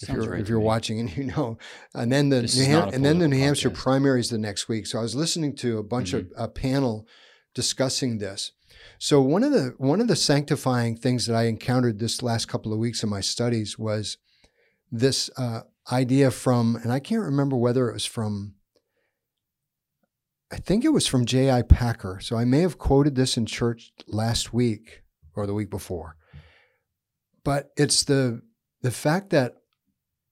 if 0.00 0.08
Sounds 0.08 0.24
you're 0.24 0.32
right 0.32 0.40
if 0.40 0.48
you're 0.48 0.58
me. 0.58 0.64
watching 0.64 1.00
and 1.00 1.16
you 1.16 1.24
know, 1.24 1.58
and 1.94 2.10
then 2.12 2.28
the 2.28 2.42
This 2.42 2.56
New 2.58 2.64
Ham- 2.66 2.90
and 2.92 3.04
then 3.04 3.18
the 3.18 3.28
New 3.28 3.38
Hampshire 3.38 3.70
podcast. 3.70 3.74
primaries 3.74 4.30
the 4.30 4.38
next 4.38 4.68
week. 4.68 4.86
So 4.86 4.98
I 4.98 5.02
was 5.02 5.14
listening 5.14 5.54
to 5.56 5.78
a 5.78 5.82
bunch 5.82 6.12
of 6.12 6.24
Mm-hmm. 6.24 6.42
a 6.42 6.48
panel 6.48 7.06
discussing 7.54 8.18
this. 8.18 8.52
So 8.98 9.20
one 9.22 9.42
of 9.44 9.52
the 9.52 9.74
one 9.78 10.00
of 10.00 10.08
the 10.08 10.16
sanctifying 10.16 10.96
things 10.96 11.26
that 11.26 11.34
I 11.36 11.44
encountered 11.44 11.98
this 11.98 12.22
last 12.22 12.46
couple 12.46 12.72
of 12.72 12.78
weeks 12.78 13.02
in 13.02 13.08
my 13.08 13.20
studies 13.20 13.78
was 13.78 14.18
this 14.90 15.30
uh, 15.36 15.60
idea 15.92 16.30
from, 16.30 16.76
and 16.76 16.92
I 16.92 16.98
can't 17.00 17.22
remember 17.22 17.56
whether 17.56 17.88
it 17.88 17.92
was 17.94 18.04
from. 18.06 18.54
I 20.52 20.56
think 20.58 20.84
it 20.84 20.90
was 20.92 21.06
from 21.08 21.26
J.I. 21.26 21.62
Packer. 21.62 22.20
So 22.22 22.36
I 22.36 22.44
may 22.44 22.60
have 22.60 22.78
quoted 22.78 23.16
this 23.16 23.36
in 23.36 23.46
church 23.46 23.92
last 24.06 24.52
week 24.52 25.02
or 25.34 25.46
the 25.46 25.54
week 25.54 25.70
before. 25.70 26.16
But 27.46 27.70
it's 27.76 28.04
the 28.04 28.42
the 28.82 28.90
fact 28.90 29.30
that 29.30 29.54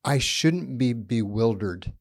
I 0.05 0.19
shouldn't 0.19 0.77
be 0.79 0.93
bewildered. 0.93 1.93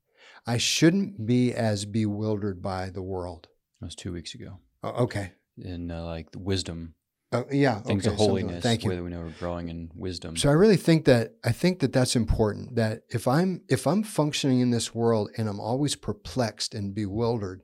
I 0.46 0.58
shouldn't 0.58 1.25
be 1.25 1.53
as 1.53 1.86
bewildered 1.86 2.62
by 2.62 2.89
the 2.89 3.01
world. 3.01 3.48
That 3.79 3.86
was 3.88 3.96
two 3.96 4.12
weeks 4.12 4.36
ago. 4.36 4.60
Oh, 4.84 5.03
okay. 5.05 5.32
In 5.58 5.89
uh, 5.91 6.03
like 6.03 6.32
the 6.32 6.39
wisdom, 6.39 6.96
Oh, 7.32 7.46
yeah. 7.51 7.79
things 7.82 8.05
okay, 8.05 8.13
of 8.13 8.20
something 8.20 8.36
like- 8.36 8.43
holiness, 8.43 8.63
Thank 8.63 8.84
you. 8.84 8.89
where 8.89 9.03
we 9.03 9.10
know 9.12 9.22
we're 9.22 9.39
growing 9.39 9.70
in 9.70 9.89
wisdom. 9.96 10.36
So 10.36 10.50
I 10.50 10.53
really 10.53 10.77
think 10.77 11.05
that 11.05 11.36
I 11.46 11.51
think 11.51 11.79
that 11.79 11.93
that's 11.93 12.15
important. 12.15 12.75
That 12.75 13.03
if 13.10 13.27
I'm 13.27 13.62
if 13.70 13.86
I'm 13.88 14.03
functioning 14.03 14.60
in 14.62 14.72
this 14.72 14.93
world 14.96 15.29
and 15.38 15.48
I'm 15.48 15.60
always 15.60 15.96
perplexed 15.96 16.74
and 16.74 16.93
bewildered, 16.93 17.62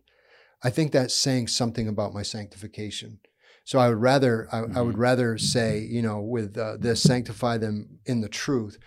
I 0.63 0.69
think 0.69 0.91
that's 0.91 1.15
saying 1.15 1.47
something 1.47 1.87
about 1.87 2.13
my 2.13 2.21
sanctification. 2.23 3.19
So 3.65 3.79
I 3.79 3.89
would 3.89 4.01
rather 4.01 4.47
I, 4.51 4.79
I 4.79 4.81
would 4.81 4.95
Mhm. 4.95 4.99
rather 4.99 5.37
say 5.37 5.79
you 5.79 6.01
know 6.01 6.19
with 6.21 6.57
uh, 6.57 6.77
this 6.77 7.01
sanctify 7.01 7.57
them 7.57 7.99
in 8.05 8.21
the 8.21 8.29
truth. 8.29 8.77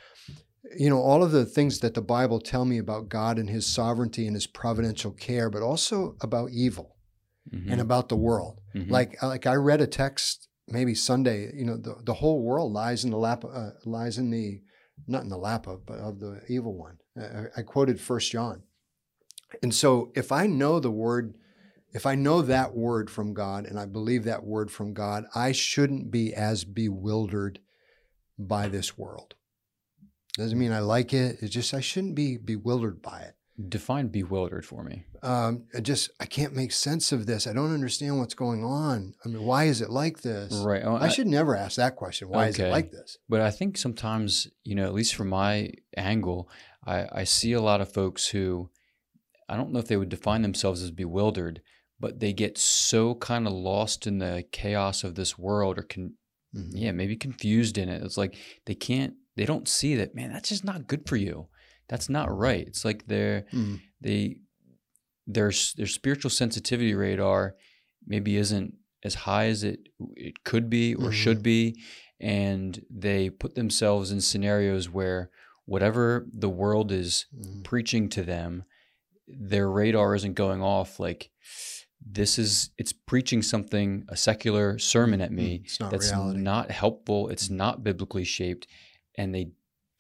You 0.77 0.91
know 0.91 1.01
all 1.01 1.23
of 1.23 1.33
the 1.33 1.45
things 1.45 1.81
that 1.81 1.95
the 1.95 2.03
Bible 2.03 2.41
tell 2.41 2.65
me 2.65 2.79
about 2.79 3.09
God 3.09 3.39
and 3.39 3.49
His 3.51 3.67
sovereignty 3.67 4.27
and 4.27 4.35
His 4.37 4.47
providential 4.47 5.13
care, 5.13 5.51
but 5.51 5.63
also 5.63 6.17
about 6.21 6.51
evil 6.53 6.97
Mhm. 7.53 7.73
and 7.73 7.81
about 7.81 8.09
the 8.09 8.17
world. 8.17 8.61
Mhm. 8.75 8.91
Like 8.91 9.23
like 9.23 9.47
I 9.47 9.55
read 9.55 9.81
a 9.81 9.87
text 9.87 10.49
maybe 10.69 10.95
Sunday. 10.95 11.53
You 11.55 11.65
know 11.67 11.77
the 11.77 11.97
the 12.05 12.15
whole 12.15 12.43
world 12.43 12.73
lies 12.73 13.05
in 13.05 13.11
the 13.11 13.19
lap 13.19 13.45
uh, 13.45 13.71
lies 13.85 14.19
in 14.19 14.31
the 14.31 14.63
not 15.07 15.23
in 15.25 15.29
the 15.29 15.37
lap 15.39 15.67
of 15.67 15.85
but 15.85 15.99
of 15.99 16.21
the 16.21 16.41
evil 16.49 16.75
one. 16.77 16.99
I, 17.17 17.47
I 17.59 17.63
quoted 17.63 18.01
First 18.01 18.31
John, 18.33 18.63
and 19.63 19.75
so 19.75 20.13
if 20.15 20.33
I 20.33 20.47
know 20.47 20.81
the 20.81 20.91
word, 20.91 21.35
if 21.93 22.07
I 22.07 22.15
know 22.15 22.43
that 22.43 22.75
word 22.75 23.11
from 23.11 23.35
God 23.35 23.67
and 23.67 23.79
I 23.79 23.87
believe 23.87 24.25
that 24.25 24.45
word 24.45 24.71
from 24.71 24.95
God, 24.95 25.25
I 25.35 25.53
shouldn't 25.53 26.11
be 26.11 26.35
as 26.35 26.65
bewildered 26.65 27.61
by 28.39 28.69
this 28.69 28.97
world. 28.97 29.35
Doesn't 30.37 30.59
mean 30.59 30.73
I 30.73 30.81
like 30.81 31.13
it. 31.13 31.39
It's 31.41 31.53
just 31.53 31.75
I 31.75 31.81
shouldn't 31.81 32.15
be 32.15 32.39
bewildered 32.39 33.03
by 33.03 33.21
it. 33.21 33.35
define 33.69 34.09
bewildered 34.09 34.65
for 34.65 34.83
me. 34.83 35.05
Um, 35.23 35.65
I 35.77 35.81
just 35.81 36.11
I 36.19 36.25
can't 36.25 36.57
make 36.57 36.73
sense 36.73 37.13
of 37.13 37.27
this. 37.27 37.47
I 37.47 37.53
don't 37.53 37.75
understand 37.75 38.19
what's 38.19 38.35
going 38.35 38.65
on. 38.65 39.15
I 39.25 39.29
mean, 39.29 39.43
why 39.43 39.65
is 39.65 39.83
it 39.83 39.91
like 39.91 40.23
this? 40.23 40.53
Right. 40.65 40.83
Oh, 40.85 40.97
I 40.97 41.09
should 41.09 41.27
never 41.27 41.55
ask 41.55 41.77
that 41.77 41.97
question. 41.97 42.29
Why 42.29 42.47
is 42.47 42.59
it 42.59 42.71
like 42.71 42.91
this? 42.91 43.19
But 43.29 43.43
I 43.43 43.51
think 43.51 43.77
sometimes, 43.77 44.49
you 44.65 44.75
know, 44.75 44.87
at 44.87 44.95
least 44.95 45.15
from 45.15 45.29
my 45.29 45.71
angle, 45.97 46.49
I, 46.85 47.07
I 47.13 47.25
see 47.25 47.53
a 47.53 47.61
lot 47.61 47.83
of 47.83 47.93
folks 47.93 48.29
who 48.29 48.71
I 49.49 49.57
don't 49.57 49.71
know 49.71 49.79
if 49.79 49.87
they 49.87 49.99
would 49.99 50.09
define 50.09 50.41
themselves 50.41 50.83
as 50.83 50.91
bewildered, 50.91 51.61
but 52.03 52.19
they 52.21 52.33
get 52.35 52.59
so 52.59 53.15
kind 53.15 53.47
of 53.47 53.53
lost 53.55 54.07
in 54.07 54.19
the 54.19 54.45
chaos 54.53 55.05
of 55.05 55.15
this 55.15 55.39
world 55.39 55.79
or 55.79 55.83
can 55.83 56.15
Mhm. 56.55 56.71
yeah, 56.75 56.93
maybe 56.93 57.17
confused 57.17 57.79
in 57.79 57.89
it. 57.89 58.03
It's 58.03 58.19
like 58.19 58.37
they 58.67 58.75
can't 58.75 59.15
they 59.37 59.47
don't 59.47 59.67
see 59.67 59.95
that, 59.97 60.15
man, 60.15 60.31
that's 60.31 60.51
just 60.51 60.65
not 60.65 60.87
good 60.87 61.09
for 61.09 61.17
you. 61.17 61.49
That's 61.89 62.11
not 62.11 62.29
right. 62.37 62.67
It's 62.67 62.85
like 62.85 63.07
they're 63.07 63.47
Mhm. 63.53 63.81
they 64.03 64.37
their 65.27 65.51
their 65.77 65.87
spiritual 65.87 66.31
sensitivity 66.31 66.95
radar 66.95 67.57
maybe 68.07 68.37
isn't 68.37 68.75
as 69.05 69.15
high 69.15 69.47
as 69.47 69.63
it 69.63 69.79
it 70.17 70.45
could 70.45 70.69
be 70.69 70.95
or 70.95 71.11
Mhm. 71.11 71.13
should 71.23 71.43
be 71.43 71.81
and 72.21 72.85
they 72.91 73.31
put 73.31 73.55
themselves 73.55 74.11
in 74.13 74.21
scenarios 74.21 74.91
where 74.91 75.31
whatever 75.65 76.27
the 76.35 76.51
world 76.51 76.91
is 76.93 77.27
Mhm. 77.35 77.63
preaching 77.65 78.09
to 78.11 78.23
them 78.25 78.65
their 79.29 79.71
radar 79.71 80.15
isn't 80.17 80.35
going 80.35 80.61
off 80.61 80.99
like 81.01 81.31
this 82.05 82.39
is 82.39 82.71
it's 82.79 82.93
preaching 82.93 83.43
something 83.43 84.05
a 84.09 84.17
secular 84.17 84.79
sermon 84.79 85.21
at 85.21 85.33
me 85.33 85.59
Mhm. 85.59 85.65
It's 85.65 85.81
not 85.81 85.91
that's 85.91 86.11
reality. 86.11 86.41
not 86.41 86.71
helpful 86.71 87.29
it's 87.29 87.49
not 87.51 87.83
biblically 87.85 88.25
shaped 88.25 88.67
and 89.17 89.35
they 89.35 89.51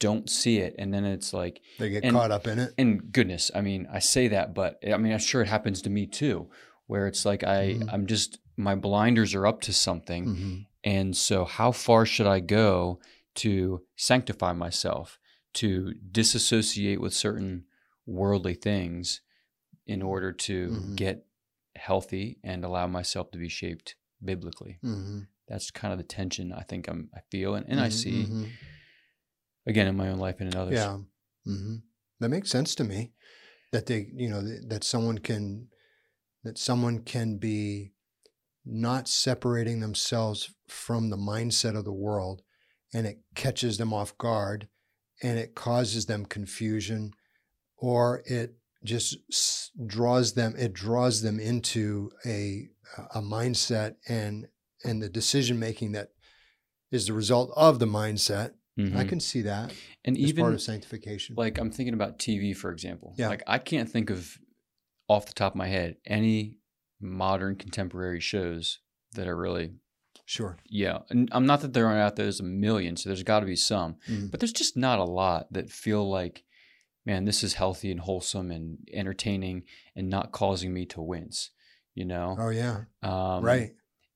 don't 0.01 0.29
see 0.29 0.59
it 0.59 0.75
and 0.79 0.93
then 0.93 1.05
it's 1.05 1.33
like 1.33 1.61
They 1.79 1.91
get 1.91 2.03
and- 2.05 2.13
caught 2.13 2.31
up 2.33 2.47
in 2.49 2.59
it. 2.59 2.75
and 2.77 3.13
goodness 3.13 3.51
i 3.55 3.61
mean 3.61 3.87
i 3.93 3.99
say 4.01 4.29
that 4.29 4.53
but 4.55 4.79
i 4.87 4.97
mean 4.97 5.13
i'm 5.13 5.19
sure 5.21 5.43
it 5.43 5.49
happens 5.49 5.81
to 5.83 5.91
me 5.91 6.07
too 6.07 6.51
where 6.87 7.07
it's 7.07 7.25
like 7.25 7.45
i 7.45 7.75
Mhm. 7.75 7.89
i'm 7.93 8.07
just 8.07 8.39
my 8.57 8.75
blinders 8.75 9.35
are 9.35 9.47
up 9.47 9.61
to 9.63 9.73
something 9.73 10.27
Mhm. 10.27 10.67
and 10.85 11.17
so 11.17 11.45
how 11.45 11.71
far 11.73 12.05
should 12.05 12.27
i 12.27 12.41
go 12.41 13.01
to 13.37 13.83
sanctify 13.97 14.53
myself 14.53 15.19
to 15.55 15.95
disassociate 16.11 17.01
with 17.01 17.15
certain 17.15 17.65
worldly 18.07 18.55
things 18.55 19.21
in 19.87 20.03
order 20.03 20.33
to 20.33 20.69
Mhm. 20.71 20.97
get 20.97 21.27
healthy 21.89 22.39
and 22.45 22.65
allow 22.65 22.87
myself 22.87 23.31
to 23.31 23.39
be 23.39 23.49
shaped 23.49 23.97
biblically 24.25 24.79
Mhm. 24.83 25.27
that's 25.49 25.71
kind 25.71 25.93
of 25.93 25.99
the 25.99 26.05
tension 26.19 26.53
i 26.53 26.63
think 26.63 26.89
i'm 26.89 27.11
i 27.15 27.21
feel 27.31 27.55
and, 27.57 27.67
and 27.69 27.81
i 27.81 27.89
Mhm. 27.89 27.93
see 28.03 28.19
Mhm. 28.27 28.47
again 29.67 29.89
in 29.89 29.97
my 29.97 30.09
own 30.09 30.19
life 30.19 30.37
and 30.41 30.49
in 30.53 30.57
others 30.57 30.75
Yeah, 30.77 30.99
hmm 31.45 31.77
that 32.21 32.29
makes 32.29 32.51
sense 32.51 32.77
to 32.77 32.85
me. 32.85 33.13
That 33.73 33.87
they, 33.87 34.01
you 34.15 34.29
know, 34.31 34.43
that 34.69 34.85
someone 34.85 35.19
can, 35.19 35.69
that 36.45 36.57
someone 36.59 36.99
can 37.01 37.39
be 37.39 37.95
not 38.65 39.09
separating 39.09 39.81
themselves 39.81 40.55
from 40.69 41.11
the 41.11 41.17
mindset 41.17 41.77
of 41.77 41.85
the 41.85 41.93
world, 42.07 42.43
and 42.95 43.07
it 43.07 43.19
catches 43.35 43.79
them 43.79 43.93
off 43.93 44.17
guard, 44.19 44.69
and 45.23 45.39
it 45.39 45.55
causes 45.57 46.07
them 46.07 46.27
confusion, 46.27 47.13
or 47.77 48.23
it 48.27 48.55
just 48.85 49.17
draws 49.87 50.35
them. 50.35 50.55
It 50.59 50.73
draws 50.73 51.23
them 51.23 51.39
into 51.41 52.11
a 52.27 52.69
a 53.15 53.21
mindset 53.23 53.97
and 54.09 54.49
and 54.85 55.03
the 55.03 55.09
decision 55.09 55.59
making 55.59 55.93
that 55.93 56.11
is 56.91 57.07
the 57.07 57.13
result 57.13 57.51
of 57.57 57.79
the 57.79 57.87
mindset. 57.87 58.53
I 58.79 58.83
Mhm. 58.83 59.09
can 59.09 59.21
see 59.21 59.43
that 59.43 59.73
and 60.05 60.17
even 60.17 60.43
part 60.43 60.55
of 60.55 60.63
sanctification. 60.63 61.35
like 61.37 61.59
I'm 61.59 61.71
thinking 61.71 61.93
about 61.95 62.19
TV, 62.19 62.55
for 62.57 62.71
example. 62.73 63.15
Yeah. 63.19 63.29
Like 63.29 63.43
I 63.47 63.59
can't 63.59 63.91
think 63.91 64.09
of 64.11 64.39
off 65.09 65.27
the 65.27 65.35
top 65.35 65.53
of 65.53 65.57
my 65.57 65.69
head 65.69 65.97
any 66.07 66.59
modern 67.01 67.57
contemporary 67.57 68.21
shows 68.21 68.79
that 69.13 69.27
are 69.29 69.37
really 69.37 69.75
sure. 70.25 70.57
yeah. 70.67 71.01
And 71.11 71.29
I'm 71.33 71.45
not 71.45 71.61
that 71.61 71.73
there 71.75 71.87
aren't 71.87 72.01
out 72.01 72.17
there. 72.17 72.25
There's 72.27 72.41
a 72.41 72.45
million, 72.45 72.97
so 72.97 73.09
there's 73.11 73.23
got 73.23 73.41
to 73.41 73.47
be 73.47 73.57
some, 73.57 73.97
Mhm. 74.09 74.31
but 74.31 74.41
there's 74.41 74.53
just 74.53 74.77
not 74.77 74.99
a 74.99 75.05
lot 75.05 75.53
that 75.53 75.69
feel 75.71 76.09
like, 76.09 76.45
man, 77.05 77.25
this 77.25 77.43
is 77.43 77.55
healthy 77.55 77.91
and 77.91 78.01
wholesome 78.01 78.51
and 78.51 78.79
entertaining 78.93 79.65
and 79.97 80.09
not 80.09 80.33
causing 80.33 80.73
me 80.73 80.87
to 80.87 81.01
wince. 81.03 81.51
You 81.95 82.07
know, 82.07 82.37
Oh 82.39 82.49
yeah. 82.49 82.85
um, 83.03 83.45
right. 83.45 83.73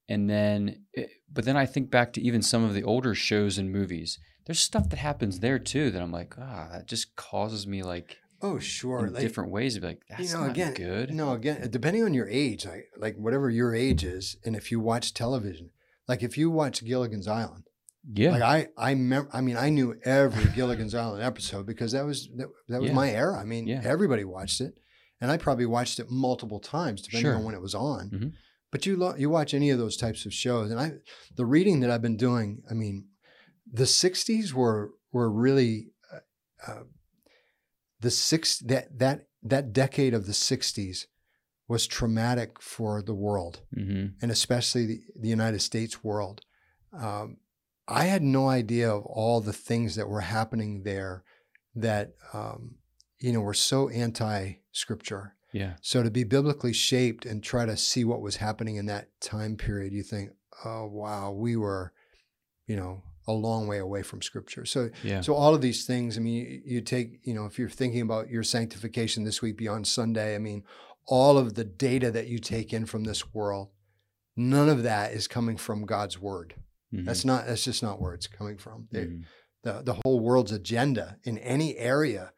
and 0.08 0.30
then 0.30 0.84
but 1.30 1.44
then 1.44 1.56
i 1.58 1.66
think 1.66 1.90
back 1.90 2.12
to 2.14 2.22
even 2.22 2.40
some 2.40 2.64
of 2.64 2.72
the 2.72 2.82
older 2.84 3.14
shows 3.14 3.58
and 3.58 3.70
movies 3.70 4.18
there's 4.46 4.60
stuff 4.60 4.88
that 4.88 4.98
happens 4.98 5.40
there 5.40 5.58
too 5.58 5.90
that 5.90 6.00
i'm 6.00 6.12
like 6.12 6.34
ah 6.38 6.68
that 6.72 6.86
just 6.86 7.14
causes 7.16 7.66
me 7.66 7.82
like 7.82 8.16
Oh 8.42 8.58
sure. 8.58 9.08
Like, 9.08 9.20
different 9.22 9.50
ways 9.50 9.74
to 9.74 9.80
be 9.80 9.86
like 9.88 10.02
that's 10.08 10.30
you 10.30 10.34
know, 10.36 10.42
not 10.46 10.50
again, 10.50 10.74
good 10.74 11.10
No, 11.12 11.32
again, 11.32 11.68
depending 11.70 12.04
on 12.04 12.12
your 12.14 12.28
age, 12.28 12.64
like 12.66 12.86
like 12.98 13.16
whatever 13.16 13.48
your 13.50 13.74
age 13.74 14.04
is, 14.04 14.36
and 14.44 14.54
if 14.54 14.70
you 14.70 14.78
watch 14.78 15.12
television, 15.14 15.70
like 16.06 16.22
if 16.22 16.36
you 16.38 16.50
watch 16.50 16.84
Gilligan's 16.84 17.26
Island, 17.26 17.64
yeah 18.14 18.30
like 18.36 18.42
I 18.76 18.90
I 18.90 18.94
mem- 18.94 19.28
I 19.32 19.40
mean 19.40 19.56
I 19.56 19.68
knew 19.70 19.96
every 20.04 20.50
Gilligan's 20.54 20.94
Island 20.94 21.22
episode 21.22 21.66
because 21.66 21.92
that 21.92 22.04
was 22.04 22.28
that, 22.36 22.48
that 22.68 22.80
was 22.80 22.90
Yeah. 22.90 22.94
my 22.96 23.10
era. 23.10 23.38
I 23.38 23.44
mean, 23.44 23.66
Yeah. 23.66 23.82
everybody 23.84 24.24
watched 24.24 24.60
it, 24.60 24.74
and 25.20 25.30
I 25.30 25.36
probably 25.36 25.66
watched 25.66 25.98
it 25.98 26.10
multiple 26.10 26.60
times 26.60 27.02
depending 27.02 27.22
Sure. 27.30 27.36
on 27.36 27.44
when 27.44 27.54
it 27.54 27.60
was 27.62 27.74
on. 27.74 28.10
Mhm. 28.10 28.32
But 28.72 28.84
you 28.86 28.96
lo- 28.96 29.16
you 29.16 29.30
watch 29.30 29.54
any 29.54 29.70
of 29.70 29.78
those 29.78 29.96
types 29.96 30.26
of 30.26 30.32
shows, 30.34 30.70
and 30.70 30.78
I 30.80 30.92
the 31.36 31.46
reading 31.46 31.80
that 31.80 31.90
I've 31.90 32.02
been 32.02 32.16
doing, 32.16 32.62
I 32.70 32.74
mean, 32.74 33.08
the 33.70 33.84
'60s 33.86 34.52
were 34.52 34.92
were 35.12 35.30
really 35.30 35.92
uh, 36.12 36.70
uh, 36.70 36.82
the 38.00 38.10
six 38.10 38.58
that 38.60 38.98
that 38.98 39.26
that 39.42 39.72
decade 39.72 40.14
of 40.14 40.26
the 40.26 40.32
'60s 40.34 41.06
was 41.68 41.86
traumatic 41.86 42.60
for 42.62 43.02
the 43.02 43.14
world 43.14 43.62
hmm 43.74 44.06
and 44.22 44.30
especially 44.30 44.86
the, 44.86 45.00
the 45.18 45.28
United 45.28 45.60
States 45.60 46.04
world. 46.04 46.40
Um, 46.92 47.38
I 47.88 48.04
had 48.04 48.22
no 48.22 48.48
idea 48.48 48.90
of 48.90 49.04
all 49.06 49.40
the 49.40 49.52
things 49.52 49.94
that 49.96 50.08
were 50.08 50.22
happening 50.22 50.82
there 50.82 51.22
that 51.74 52.14
um, 52.32 52.76
you 53.18 53.32
know 53.32 53.40
were 53.40 53.54
so 53.54 53.88
anti-scripture. 53.88 55.34
yeah 55.52 55.74
So 55.82 56.02
to 56.02 56.10
be 56.10 56.24
biblically 56.24 56.72
shaped 56.72 57.26
and 57.26 57.42
try 57.42 57.66
to 57.66 57.76
see 57.76 58.04
what 58.04 58.20
was 58.20 58.36
happening 58.36 58.76
in 58.76 58.86
that 58.86 59.08
time 59.20 59.56
period, 59.56 59.92
you 59.92 60.02
think, 60.02 60.30
oh 60.64 60.86
wow, 60.86 61.30
we 61.32 61.56
were, 61.56 61.92
you 62.66 62.76
know, 62.76 63.02
a 63.28 63.32
long 63.32 63.66
way 63.66 63.78
away 63.78 64.02
from 64.02 64.22
Scripture. 64.22 64.64
So 64.64 64.90
yeah 65.02 65.20
so 65.20 65.34
all 65.34 65.54
of 65.54 65.60
these 65.60 65.84
things, 65.84 66.16
I 66.16 66.20
mean, 66.20 66.34
you, 66.34 66.62
you 66.64 66.80
take, 66.80 67.20
you 67.24 67.34
know, 67.34 67.46
if 67.46 67.58
you're 67.58 67.68
thinking 67.68 68.00
about 68.02 68.30
your 68.30 68.42
sanctification 68.42 69.24
this 69.24 69.42
week 69.42 69.56
beyond 69.56 69.86
Sunday, 69.86 70.34
I 70.34 70.38
mean, 70.38 70.64
all 71.06 71.38
of 71.38 71.54
the 71.54 71.64
data 71.64 72.10
that 72.10 72.26
you 72.26 72.38
take 72.38 72.72
in 72.72 72.86
from 72.86 73.04
this 73.04 73.32
world, 73.32 73.68
none 74.36 74.68
of 74.68 74.82
that 74.82 75.12
is 75.12 75.28
coming 75.28 75.56
from 75.56 75.86
God's 75.86 76.20
word. 76.20 76.54
Mhm. 76.94 77.04
That's 77.04 77.24
not. 77.24 77.46
That's 77.46 77.64
just 77.64 77.82
not 77.82 78.00
where 78.00 78.14
it's 78.14 78.26
coming 78.26 78.58
from. 78.58 78.88
They- 78.92 79.06
Mhm. 79.06 79.24
The 79.62 79.82
the 79.82 79.94
whole 80.04 80.20
world's 80.20 80.52
agenda 80.52 81.18
in 81.24 81.38
any 81.38 81.76
area 81.76 82.32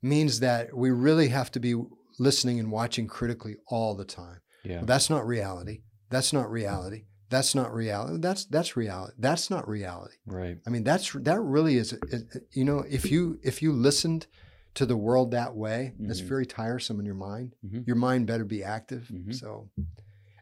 means 0.00 0.40
that 0.40 0.74
we 0.76 0.90
really 0.90 1.28
have 1.28 1.50
to 1.52 1.60
be 1.60 1.74
listening 2.18 2.58
and 2.58 2.70
watching 2.70 3.06
critically 3.06 3.56
all 3.68 3.94
the 3.94 4.04
time. 4.04 4.40
yeah 4.64 4.76
Well, 4.78 4.86
that's 4.86 5.10
not 5.10 5.26
reality. 5.26 5.82
That's 6.08 6.32
not 6.32 6.50
reality. 6.50 7.04
That's 7.30 7.54
not 7.54 7.72
reality. 7.74 8.18
That's 8.20 8.44
that's 8.46 8.76
reality. 8.76 9.14
That's 9.18 9.50
not 9.50 9.66
reality. 9.68 10.16
right 10.26 10.58
I 10.66 10.70
mean, 10.70 10.84
that's 10.84 11.12
that 11.12 11.40
really 11.40 11.76
is, 11.76 11.92
is. 12.08 12.24
You 12.52 12.64
know, 12.64 12.80
if 12.88 13.10
you 13.10 13.38
if 13.42 13.60
you 13.62 13.72
listened 13.72 14.26
to 14.74 14.86
the 14.86 14.96
world 14.96 15.30
that 15.32 15.54
way, 15.54 15.94
that's 15.98 16.22
Mhm. 16.22 16.28
very 16.28 16.46
tiresome 16.46 16.98
in 17.00 17.04
your 17.06 17.14
mind. 17.32 17.54
Mhm. 17.66 17.86
Your 17.86 17.96
mind 17.96 18.26
better 18.26 18.44
be 18.44 18.62
active. 18.64 19.08
Mhm. 19.12 19.34
So, 19.34 19.68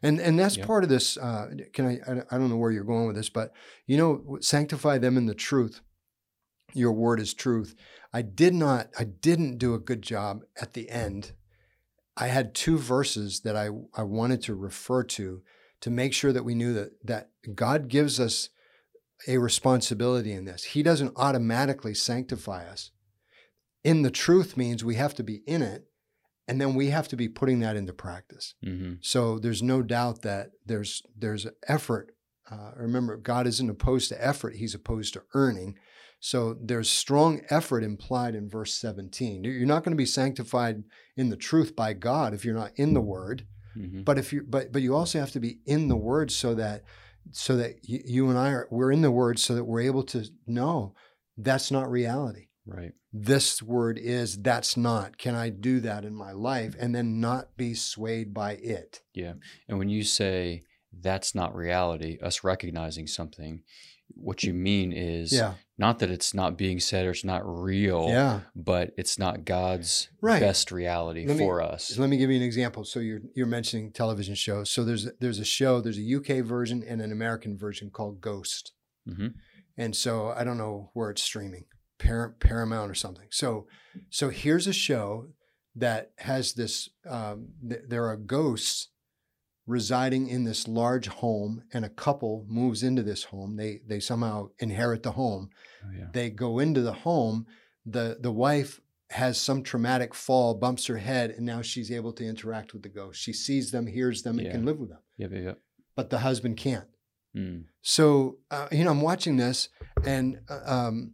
and 0.02 0.20
and 0.20 0.38
that's 0.38 0.56
Yep. 0.56 0.66
part 0.66 0.84
of 0.84 0.90
this. 0.90 1.16
Uh, 1.16 1.50
can 1.72 1.86
I, 1.86 2.00
I? 2.06 2.22
I 2.30 2.38
don't 2.38 2.48
know 2.48 2.56
where 2.56 2.70
you're 2.70 2.84
going 2.84 3.06
with 3.06 3.16
this, 3.16 3.30
but 3.30 3.52
you 3.86 3.96
know, 3.96 4.38
sanctify 4.40 4.98
them 4.98 5.16
in 5.16 5.26
the 5.26 5.34
truth. 5.34 5.80
Your 6.72 6.92
word 6.92 7.20
is 7.20 7.34
truth. 7.34 7.74
I 8.12 8.22
did 8.22 8.54
not. 8.54 8.90
I 8.98 9.04
didn't 9.04 9.58
do 9.58 9.74
a 9.74 9.78
good 9.78 10.02
job 10.02 10.42
at 10.60 10.72
the 10.72 10.88
end. 10.90 11.32
I 12.16 12.28
had 12.28 12.54
two 12.54 12.76
verses 12.78 13.40
that 13.40 13.56
I, 13.56 13.70
I 13.94 14.02
wanted 14.02 14.42
to 14.42 14.54
refer 14.54 15.04
to 15.04 15.42
to 15.80 15.90
make 15.90 16.12
sure 16.12 16.32
that 16.32 16.44
we 16.44 16.54
knew 16.54 16.72
that 16.74 16.92
that 17.04 17.30
God 17.54 17.88
gives 17.88 18.20
us 18.20 18.50
a 19.28 19.38
responsibility 19.38 20.32
in 20.32 20.44
this. 20.44 20.64
He 20.64 20.82
doesn't 20.82 21.12
automatically 21.16 21.94
sanctify 21.94 22.66
us. 22.66 22.90
In 23.84 24.02
the 24.02 24.10
truth 24.10 24.56
means 24.56 24.84
we 24.84 24.96
have 24.96 25.14
to 25.14 25.22
be 25.22 25.42
in 25.46 25.62
it, 25.62 25.86
and 26.50 26.60
then 26.60 26.74
we 26.74 26.90
have 26.90 27.06
to 27.06 27.16
be 27.16 27.28
putting 27.28 27.60
that 27.60 27.76
into 27.76 27.92
practice. 27.92 28.54
Mm-hmm. 28.66 28.94
So 29.02 29.38
there's 29.38 29.62
no 29.62 29.82
doubt 29.82 30.22
that 30.22 30.48
there's 30.66 31.00
there's 31.16 31.46
effort. 31.68 32.10
Uh, 32.50 32.72
remember, 32.74 33.16
God 33.16 33.46
isn't 33.46 33.70
opposed 33.70 34.08
to 34.08 34.26
effort; 34.26 34.56
He's 34.56 34.74
opposed 34.74 35.14
to 35.14 35.22
earning. 35.32 35.76
So 36.18 36.56
there's 36.60 36.90
strong 36.90 37.42
effort 37.50 37.84
implied 37.84 38.34
in 38.34 38.50
verse 38.50 38.74
17. 38.74 39.44
You're 39.44 39.64
not 39.64 39.84
going 39.84 39.92
to 39.92 39.96
be 39.96 40.04
sanctified 40.04 40.82
in 41.16 41.30
the 41.30 41.36
truth 41.36 41.76
by 41.76 41.92
God 41.92 42.34
if 42.34 42.44
you're 42.44 42.52
not 42.52 42.72
in 42.74 42.94
the 42.94 43.00
Word. 43.00 43.46
Mm-hmm. 43.78 44.02
But 44.02 44.18
if 44.18 44.32
you 44.32 44.44
but 44.46 44.72
but 44.72 44.82
you 44.82 44.96
also 44.96 45.20
have 45.20 45.30
to 45.30 45.40
be 45.40 45.60
in 45.66 45.86
the 45.86 45.96
Word 45.96 46.32
so 46.32 46.56
that 46.56 46.82
so 47.30 47.56
that 47.58 47.76
you, 47.84 48.00
you 48.04 48.28
and 48.28 48.36
I 48.36 48.50
are 48.50 48.68
we're 48.72 48.90
in 48.90 49.02
the 49.02 49.12
Word 49.12 49.38
so 49.38 49.54
that 49.54 49.64
we're 49.66 49.82
able 49.82 50.02
to 50.02 50.26
know 50.48 50.94
that's 51.38 51.70
not 51.70 51.88
reality 51.88 52.48
Right. 52.66 52.92
this 53.12 53.62
word 53.62 53.98
is 53.98 54.36
that's 54.40 54.76
not. 54.76 55.18
Can 55.18 55.34
i 55.34 55.48
do 55.48 55.80
that 55.80 56.04
in 56.04 56.14
my 56.14 56.32
life? 56.32 56.76
And 56.78 56.94
then 56.94 57.20
not 57.20 57.56
be 57.56 57.74
swayed 57.74 58.32
by 58.32 58.52
it. 58.52 59.00
Yeah. 59.14 59.34
And 59.68 59.78
when 59.78 59.88
you 59.88 60.04
say 60.04 60.62
that's 60.92 61.34
not 61.34 61.54
reality, 61.54 62.18
us 62.22 62.44
recognizing 62.44 63.06
something, 63.06 63.62
what 64.14 64.42
you 64.42 64.52
mean 64.52 64.92
is 64.92 65.32
yeah. 65.32 65.54
not 65.78 66.00
that 66.00 66.10
it's 66.10 66.34
not 66.34 66.58
being 66.58 66.80
said 66.80 67.06
or 67.06 67.10
it's 67.10 67.24
not 67.24 67.42
real, 67.44 68.08
yeah. 68.08 68.40
but 68.56 68.90
it's 68.96 69.18
not 69.18 69.44
God's 69.44 70.08
Right. 70.20 70.40
best 70.40 70.70
reality 70.72 71.26
Let 71.26 71.36
me- 71.38 71.44
for 71.44 71.62
us. 71.62 71.84
so 71.88 72.00
let 72.00 72.10
me 72.10 72.16
give 72.18 72.30
you 72.30 72.36
an 72.36 72.42
example. 72.42 72.84
So 72.84 73.00
you're 73.00 73.22
you're 73.34 73.46
mentioning 73.46 73.92
television 73.92 74.34
shows. 74.34 74.70
So 74.70 74.84
there's 74.84 75.08
there's 75.20 75.38
a 75.38 75.44
show 75.44 75.80
there's 75.80 75.98
a 75.98 76.14
uk 76.16 76.44
version 76.44 76.82
and 76.86 77.00
an 77.00 77.10
american 77.12 77.56
version 77.56 77.90
called 77.90 78.20
ghost. 78.20 78.72
Hmm 79.06 79.28
and 79.78 79.94
so 79.94 80.28
i 80.36 80.42
don't 80.44 80.58
know 80.58 80.90
where 80.94 81.10
it's 81.10 81.22
streaming 81.22 81.64
Par- 82.02 82.34
paramount 82.40 82.90
or 82.90 82.94
something 82.94 83.26
so 83.30 83.66
so 84.08 84.30
here's 84.30 84.66
a 84.66 84.72
show 84.72 85.26
that 85.76 86.12
has 86.18 86.54
this 86.54 86.88
um, 87.08 87.48
th- 87.68 87.82
there 87.88 88.06
are 88.06 88.16
ghosts 88.16 88.88
residing 89.66 90.28
in 90.28 90.44
this 90.44 90.66
large 90.66 91.06
home 91.08 91.62
and 91.72 91.84
a 91.84 91.88
couple 91.88 92.44
moves 92.48 92.82
into 92.82 93.02
this 93.02 93.24
home 93.24 93.56
they 93.56 93.80
they 93.86 94.00
somehow 94.00 94.48
inherit 94.58 95.02
the 95.02 95.12
home 95.12 95.50
Oh, 95.84 95.90
yeah. 95.98 96.06
they 96.12 96.28
go 96.30 96.58
into 96.58 96.80
the 96.80 96.92
home 96.92 97.46
the 97.86 98.18
the 98.20 98.32
wife 98.32 98.80
has 99.10 99.40
some 99.40 99.62
traumatic 99.62 100.14
fall 100.14 100.54
bumps 100.54 100.86
her 100.86 100.96
head 100.98 101.30
and 101.30 101.44
now 101.46 101.62
she's 101.62 101.90
able 101.90 102.12
to 102.14 102.24
interact 102.24 102.72
with 102.72 102.82
the 102.82 102.88
ghost 102.88 103.20
she 103.20 103.32
sees 103.32 103.70
them 103.70 103.86
hears 103.86 104.22
them 104.22 104.38
and 104.38 104.46
Yeah. 104.46 104.52
can 104.52 104.64
live 104.64 104.78
with 104.78 104.90
them 104.90 105.00
Yep. 105.18 105.32
Yep. 105.32 105.44
yep. 105.44 105.58
but 105.94 106.10
the 106.10 106.18
husband 106.20 106.56
can't 106.56 106.86
Mm. 107.36 107.66
so 107.80 108.38
uh, 108.50 108.66
you 108.72 108.82
know 108.82 108.90
i'm 108.90 109.00
watching 109.02 109.36
this 109.36 109.68
and 110.04 110.40
uh, 110.48 110.62
um 110.66 111.12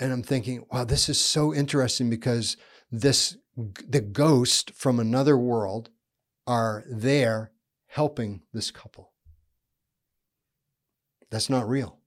and 0.00 0.12
i'm 0.12 0.22
thinking 0.22 0.64
wow 0.70 0.84
this 0.84 1.08
is 1.08 1.20
so 1.20 1.54
interesting 1.54 2.08
because 2.10 2.56
this 2.90 3.36
the 3.88 4.00
ghost 4.00 4.70
from 4.74 4.98
another 5.00 5.36
world 5.36 5.90
are 6.46 6.84
there 6.90 7.52
helping 7.88 8.42
this 8.52 8.70
couple 8.70 9.12
that's 11.30 11.50
not 11.50 11.68
real 11.68 11.98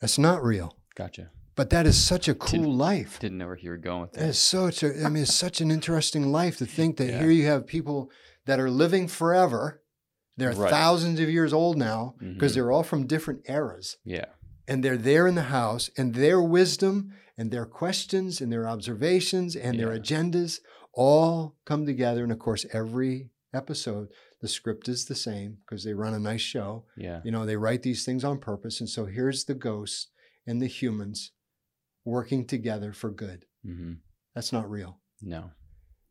that's 0.00 0.18
not 0.18 0.42
real 0.42 0.76
Gotcha. 0.96 1.30
but 1.54 1.70
that 1.70 1.86
is 1.86 1.96
such 2.02 2.28
a 2.28 2.34
cool 2.34 2.50
Didn't- 2.50 2.78
life 2.78 3.18
Didn't 3.20 3.38
know 3.38 3.46
where 3.46 3.58
you 3.58 3.70
were 3.70 3.76
going 3.78 4.02
with 4.02 4.12
That 4.12 4.28
is 4.30 4.38
such 4.38 4.82
a, 4.82 5.04
I 5.04 5.08
mean, 5.08 5.22
it's 5.22 5.34
such 5.34 5.60
an 5.60 5.70
interesting 5.70 6.30
life 6.30 6.58
to 6.58 6.66
think 6.66 6.96
that 6.98 7.08
Yeah. 7.10 7.20
here 7.20 7.30
you 7.30 7.46
have 7.46 7.66
people 7.66 8.10
that 8.46 8.60
are 8.60 8.70
living 8.70 9.08
forever. 9.08 9.82
They're 10.36 10.52
Right. 10.52 10.70
thousands 10.70 11.20
of 11.20 11.30
years 11.30 11.52
old 11.52 11.78
now 11.78 12.16
because 12.20 12.52
Mhm. 12.52 12.54
they're 12.56 12.72
all 12.72 12.82
from 12.82 13.06
different 13.06 13.42
eras. 13.48 13.96
Yeah. 14.04 14.26
And 14.66 14.82
they're 14.82 14.96
there 14.96 15.26
in 15.26 15.34
the 15.34 15.42
house, 15.42 15.90
and 15.96 16.14
their 16.14 16.40
wisdom 16.40 17.12
and 17.36 17.50
their 17.50 17.66
questions 17.66 18.40
and 18.40 18.50
their 18.52 18.66
observations 18.68 19.56
and 19.56 19.78
their 19.78 19.88
agendas 19.88 20.60
all 20.94 21.56
come 21.66 21.84
together. 21.84 22.22
And 22.22 22.32
of 22.32 22.38
course, 22.38 22.64
every 22.72 23.30
episode, 23.52 24.08
the 24.40 24.48
script 24.48 24.88
is 24.88 25.04
the 25.04 25.14
same 25.14 25.58
because 25.66 25.84
they 25.84 25.92
run 25.94 26.14
a 26.14 26.18
nice 26.18 26.40
show. 26.40 26.84
Yeah. 26.96 27.20
You 27.24 27.30
know, 27.32 27.44
they 27.44 27.56
write 27.56 27.82
these 27.82 28.04
things 28.04 28.24
on 28.24 28.38
purpose. 28.38 28.80
And 28.80 28.88
so 28.88 29.04
here's 29.06 29.44
the 29.44 29.54
ghosts 29.54 30.08
and 30.46 30.60
the 30.62 30.66
humans 30.66 31.32
working 32.04 32.46
together 32.46 32.92
for 32.92 33.10
good. 33.10 33.44
hmm 33.64 33.94
That's 34.34 34.52
not 34.52 34.70
real. 34.70 35.00
No. 35.20 35.50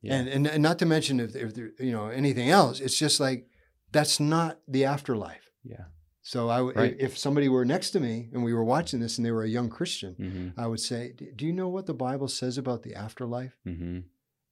Yeah. 0.02 0.16
And, 0.16 0.28
and 0.28 0.48
and 0.48 0.62
not 0.64 0.80
to 0.80 0.86
mention 0.86 1.20
if, 1.20 1.36
if 1.36 1.54
there, 1.54 1.72
you 1.80 1.92
know 1.92 2.08
anything 2.08 2.50
else, 2.50 2.80
it's 2.82 2.98
just 2.98 3.20
like 3.20 3.48
that's 3.92 4.20
not 4.20 4.60
the 4.68 4.86
afterlife. 4.86 5.50
yeah. 5.64 5.86
So 6.26 6.48
I 6.50 6.62
Right. 6.62 6.96
if 7.00 7.18
somebody 7.18 7.50
were 7.50 7.66
next 7.66 7.92
to 7.92 8.00
me 8.00 8.30
and 8.34 8.44
we 8.44 8.54
were 8.54 8.64
watching 8.64 9.02
this 9.02 9.18
and 9.18 9.26
they 9.26 9.32
were 9.32 9.44
a 9.44 9.50
young 9.50 9.70
Christian, 9.70 10.16
hmm 10.16 10.50
I 10.60 10.68
would 10.68 10.80
say, 10.80 11.14
"Do 11.36 11.46
you 11.46 11.52
know 11.54 11.68
what 11.68 11.86
the 11.86 11.94
Bible 11.94 12.30
says 12.30 12.58
about 12.58 12.84
the 12.84 12.96
afterlife? 12.96 13.58
hmm 13.66 14.00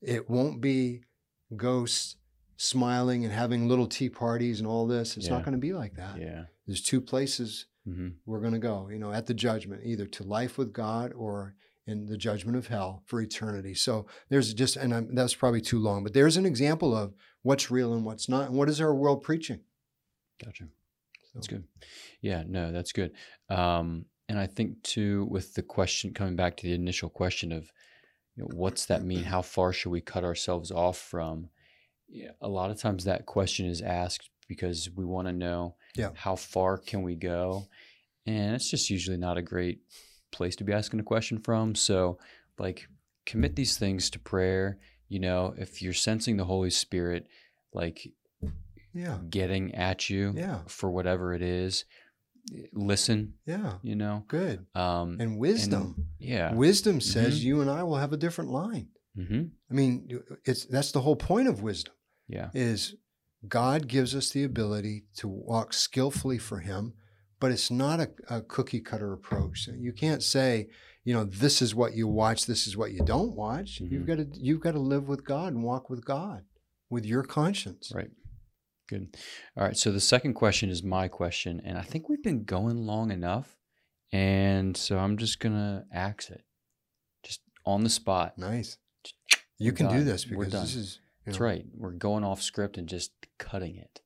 It 0.02 0.30
won't 0.30 0.60
be 0.62 1.04
ghosts 1.56 2.18
smiling 2.58 3.24
and 3.24 3.34
having 3.34 3.68
little 3.68 3.88
tea 3.88 4.10
parties 4.10 4.60
and 4.60 4.68
all 4.68 4.86
this. 4.86 5.18
It's 5.18 5.26
Yeah. 5.28 5.34
not 5.34 5.46
going 5.46 5.54
to 5.54 5.58
be 5.60 5.74
like 5.74 5.96
that. 5.96 6.20
Yeah. 6.20 6.46
There's 6.68 6.82
two 6.82 7.02
places 7.02 7.66
hmm 7.86 8.10
we're 8.26 8.40
going 8.42 8.54
to 8.54 8.60
go, 8.60 8.90
you 8.90 9.00
know, 9.00 9.12
at 9.12 9.26
the 9.26 9.34
judgment, 9.34 9.82
either 9.84 10.06
to 10.06 10.24
life 10.24 10.58
with 10.58 10.72
God 10.74 11.12
or 11.14 11.56
in 11.88 12.06
the 12.06 12.18
judgment 12.18 12.56
of 12.58 12.68
hell 12.68 13.02
for 13.08 13.20
eternity. 13.22 13.74
So 13.74 14.06
there's 14.30 14.54
just, 14.54 14.76
and 14.76 14.94
I'm, 14.94 15.16
that's 15.16 15.34
probably 15.34 15.62
too 15.62 15.80
long, 15.80 16.04
but 16.04 16.14
there's 16.14 16.38
an 16.38 16.46
example 16.46 16.96
of 16.96 17.14
what's 17.42 17.72
real 17.72 17.94
and 17.94 18.06
what's 18.06 18.30
not, 18.30 18.50
and 18.50 18.58
what 18.58 18.70
is 18.70 18.80
our 18.80 18.94
world 18.94 19.24
preaching. 19.24 19.62
Gotcha. 20.44 20.68
So, 21.34 21.38
That's 21.38 21.48
good. 21.48 21.64
Yeah, 22.22 22.44
no, 22.48 22.72
that's 22.72 22.92
good. 22.92 23.12
Um, 23.50 24.06
and 24.28 24.40
I 24.40 24.48
think 24.48 24.82
too, 24.84 25.26
with 25.30 25.54
the 25.54 25.62
question 25.62 26.14
coming 26.14 26.36
back 26.36 26.58
to 26.58 26.68
the 26.68 26.74
initial 26.74 27.10
question 27.10 27.52
of, 27.52 27.72
you 28.36 28.44
know, 28.44 28.50
what's 28.54 28.86
that 28.88 29.04
mean? 29.04 29.24
How 29.24 29.42
far 29.42 29.74
should 29.74 29.92
we 29.92 30.02
cut 30.02 30.24
ourselves 30.24 30.72
off 30.72 30.98
from? 30.98 31.50
Yeah, 32.08 32.32
a 32.42 32.48
lot 32.48 32.72
of 32.72 32.80
times 32.80 33.06
that 33.06 33.26
question 33.26 33.66
is 33.66 33.82
asked 33.82 34.30
because 34.48 34.90
we 34.96 35.06
want 35.06 35.28
to 35.28 35.34
know 35.34 35.76
Yeah. 35.96 36.12
how 36.14 36.36
far 36.36 36.78
can 36.78 37.04
we 37.04 37.16
go, 37.16 37.68
and 38.26 38.56
it's 38.56 38.70
just 38.70 38.90
usually 38.90 39.18
not 39.18 39.38
a 39.38 39.42
great 39.42 39.80
place 40.32 40.56
to 40.58 40.64
be 40.64 40.74
asking 40.74 41.00
a 41.00 41.04
question 41.04 41.38
from. 41.40 41.76
So, 41.76 42.20
like, 42.58 42.88
commit 43.26 43.56
these 43.56 43.78
things 43.78 44.10
to 44.12 44.20
prayer. 44.20 44.80
You 45.08 45.20
know, 45.20 45.54
if 45.58 45.82
you're 45.82 45.94
sensing 45.94 46.38
the 46.38 46.46
Holy 46.46 46.70
Spirit, 46.70 47.28
like 47.74 48.12
Yeah, 48.94 49.20
getting 49.30 49.74
at 49.76 50.10
you 50.10 50.34
yeah, 50.36 50.60
for 50.68 50.90
whatever 50.92 51.34
it 51.34 51.42
is 51.42 51.86
listen 52.74 53.34
yeah, 53.46 53.74
you 53.84 53.96
know 53.96 54.24
good. 54.28 54.66
um 54.76 55.18
And 55.20 55.38
wisdom. 55.38 56.08
yeah 56.20 56.54
Wisdom 56.54 57.00
says 57.02 57.40
Mhm. 57.40 57.44
you 57.44 57.62
and 57.62 57.70
I 57.70 57.84
will 57.84 57.98
have 57.98 58.14
a 58.14 58.18
different 58.18 58.50
line. 58.52 58.90
hmm 59.16 59.44
I 59.70 59.74
mean, 59.74 60.08
it's 60.46 60.66
that's 60.66 60.92
the 60.92 61.02
whole 61.02 61.16
point 61.16 61.48
of 61.48 61.62
wisdom. 61.62 61.94
yeah 62.28 62.50
is 62.54 62.96
God 63.48 63.88
gives 63.88 64.14
us 64.16 64.30
the 64.32 64.44
ability 64.44 65.06
to 65.18 65.28
walk 65.28 65.74
skillfully 65.74 66.38
for 66.38 66.60
Him, 66.60 66.94
but 67.40 67.52
it's 67.52 67.72
not 67.72 68.00
a, 68.00 68.12
a 68.30 68.42
cookie 68.42 68.82
cutter 68.82 69.14
approach. 69.14 69.68
You 69.68 69.94
can't 69.94 70.22
say, 70.22 70.68
you 71.04 71.14
know, 71.16 71.24
this 71.24 71.62
is 71.62 71.74
what 71.74 71.94
you 71.96 72.08
watch, 72.08 72.46
this 72.46 72.68
is 72.68 72.78
what 72.78 72.92
you 72.92 73.04
don't 73.04 73.34
watch. 73.36 73.80
You've 73.80 74.04
Mhm. 74.04 74.08
got 74.08 74.18
to 74.18 74.28
you've 74.34 74.60
got 74.62 74.74
to 74.74 74.80
live 74.80 75.08
with 75.08 75.24
God 75.24 75.54
and 75.54 75.64
walk 75.64 75.90
with 75.90 76.04
God, 76.06 76.44
with 76.90 77.06
your 77.06 77.24
conscience. 77.24 77.92
right 77.96 78.12
good 78.92 79.16
all 79.58 79.64
right 79.64 79.78
so 79.78 79.92
the 79.92 80.00
second 80.00 80.34
question 80.34 80.70
is 80.70 80.84
my 80.84 81.08
question 81.08 81.62
and 81.64 81.78
i 81.78 81.82
think 81.82 82.10
we've 82.10 82.24
been 82.24 82.44
going 82.44 82.86
long 82.86 83.10
enough 83.10 83.58
and 84.12 84.76
so 84.76 84.98
i'm 84.98 85.18
just 85.18 85.40
gonna 85.40 85.86
axe 85.92 86.30
it. 86.30 86.44
Just 87.24 87.42
on 87.66 87.84
the 87.84 87.90
spot. 87.90 88.38
Nice. 88.38 88.78
You 89.58 89.72
We're 89.72 89.78
can 89.78 89.90
do 89.90 90.04
this 90.04 90.26
because 90.26 90.52
this 90.52 90.76
is. 90.76 91.00
you 91.26 91.32
that's 91.32 91.40
right. 91.40 91.66
We're 91.76 91.92
going 91.92 92.24
off 92.24 92.42
script 92.42 92.78
and 92.78 92.88
just 92.88 93.12
cutting 93.38 93.78
it 93.78 94.01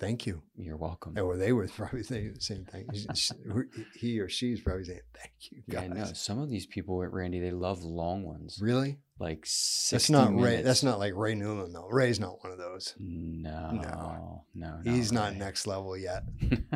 Thank 0.00 0.26
you. 0.26 0.42
you're 0.56 0.76
welcome 0.78 1.16
Or 1.18 1.36
they 1.36 1.52
were 1.52 1.68
probably 1.76 2.02
saying 2.02 2.32
the 2.34 2.40
same 2.40 2.64
thing. 2.64 2.88
He 3.94 4.18
or 4.18 4.28
she's 4.28 4.60
probably 4.62 4.84
saying, 4.84 5.00
"Thank 5.14 5.32
you, 5.50 5.62
yeah 5.68 5.86
guys." 5.86 5.96
no 5.96 6.04
some 6.14 6.38
of 6.40 6.48
these 6.48 6.66
people 6.66 7.02
at 7.02 7.12
randy 7.12 7.38
they 7.38 7.50
love 7.52 7.82
long 7.84 8.24
ones 8.24 8.58
Really? 8.62 8.98
like 9.18 9.40
60 9.44 9.94
That's 9.94 10.10
not 10.10 10.34
Ray. 10.40 10.62
That's 10.62 10.82
not 10.82 10.98
like 10.98 11.12
Ray 11.14 11.34
Newman 11.34 11.72
though. 11.72 11.88
Ray's 11.90 12.18
not 12.18 12.42
one 12.42 12.50
of 12.52 12.58
those. 12.58 12.94
no 12.98 13.70
No. 13.72 14.44
no, 14.54 14.80
He's 14.84 15.12
not 15.12 15.32
Ray. 15.32 15.38
next 15.38 15.66
level 15.66 15.96
yet. 15.96 16.24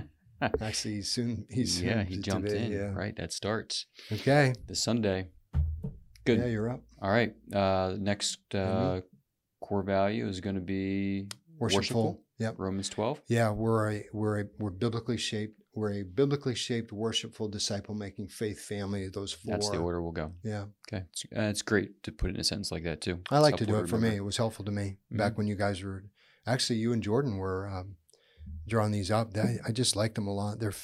Actually, 0.60 0.94
he's 0.96 1.10
soon. 1.10 1.46
He's 1.48 1.78
soon 1.78 1.86
yeah, 1.88 2.04
he 2.04 2.18
jumped 2.18 2.50
in. 2.50 2.70
Yeah. 2.70 2.92
Right, 2.92 3.16
that 3.16 3.32
starts 3.32 3.86
Okay. 4.12 4.52
The 4.66 4.74
Sunday. 4.76 5.28
Good. 6.26 6.38
Yeah, 6.40 6.46
you're 6.46 6.70
up. 6.70 6.82
All 7.00 7.10
right. 7.10 7.34
Uh, 7.52 7.94
next 7.98 8.54
uh, 8.54 9.00
core 9.60 9.82
value 9.82 10.26
is 10.28 10.40
going 10.40 10.56
to 10.56 10.60
be 10.60 11.28
Worshipful. 11.58 12.20
Yep. 12.38 12.54
Romans 12.58 12.88
twelve. 12.88 13.20
Yeah, 13.28 13.50
we're 13.50 13.90
a 13.92 14.04
we're 14.12 14.40
a 14.40 14.44
we're 14.58 14.70
biblically 14.70 15.16
shaped 15.16 15.60
we're 15.74 15.92
a 15.92 16.02
biblically 16.04 16.54
shaped, 16.54 16.92
worshipful, 16.92 17.48
disciple 17.48 17.94
making 17.94 18.28
faith 18.28 18.60
family. 18.60 19.08
Those 19.08 19.32
four. 19.32 19.54
That's 19.54 19.70
the 19.70 19.78
order 19.78 20.00
we'll 20.00 20.12
go. 20.12 20.32
Yeah. 20.44 20.66
Okay. 20.88 21.04
It's, 21.10 21.24
uh, 21.36 21.40
it's 21.42 21.62
great 21.62 22.02
to 22.04 22.12
put 22.12 22.30
it 22.30 22.34
in 22.34 22.40
a 22.40 22.44
sentence 22.44 22.70
like 22.70 22.84
that 22.84 23.00
too. 23.00 23.20
I 23.30 23.38
like 23.40 23.56
to 23.56 23.66
do 23.66 23.76
it 23.76 23.88
for 23.88 23.98
me. 23.98 24.10
It 24.16 24.24
was 24.24 24.36
helpful 24.36 24.64
to 24.66 24.70
me 24.70 24.98
Mhm. 25.12 25.16
back 25.18 25.36
when 25.36 25.46
you 25.48 25.56
guys 25.56 25.82
were 25.82 26.04
actually 26.46 26.78
you 26.78 26.92
and 26.92 27.02
Jordan 27.02 27.36
were 27.38 27.68
um, 27.68 27.96
drawing 28.68 28.92
these 28.92 29.10
up. 29.10 29.36
I, 29.36 29.56
I 29.66 29.72
just 29.72 29.96
like 29.96 30.14
them 30.14 30.26
a 30.28 30.32
lot. 30.34 30.60
They're 30.60 30.74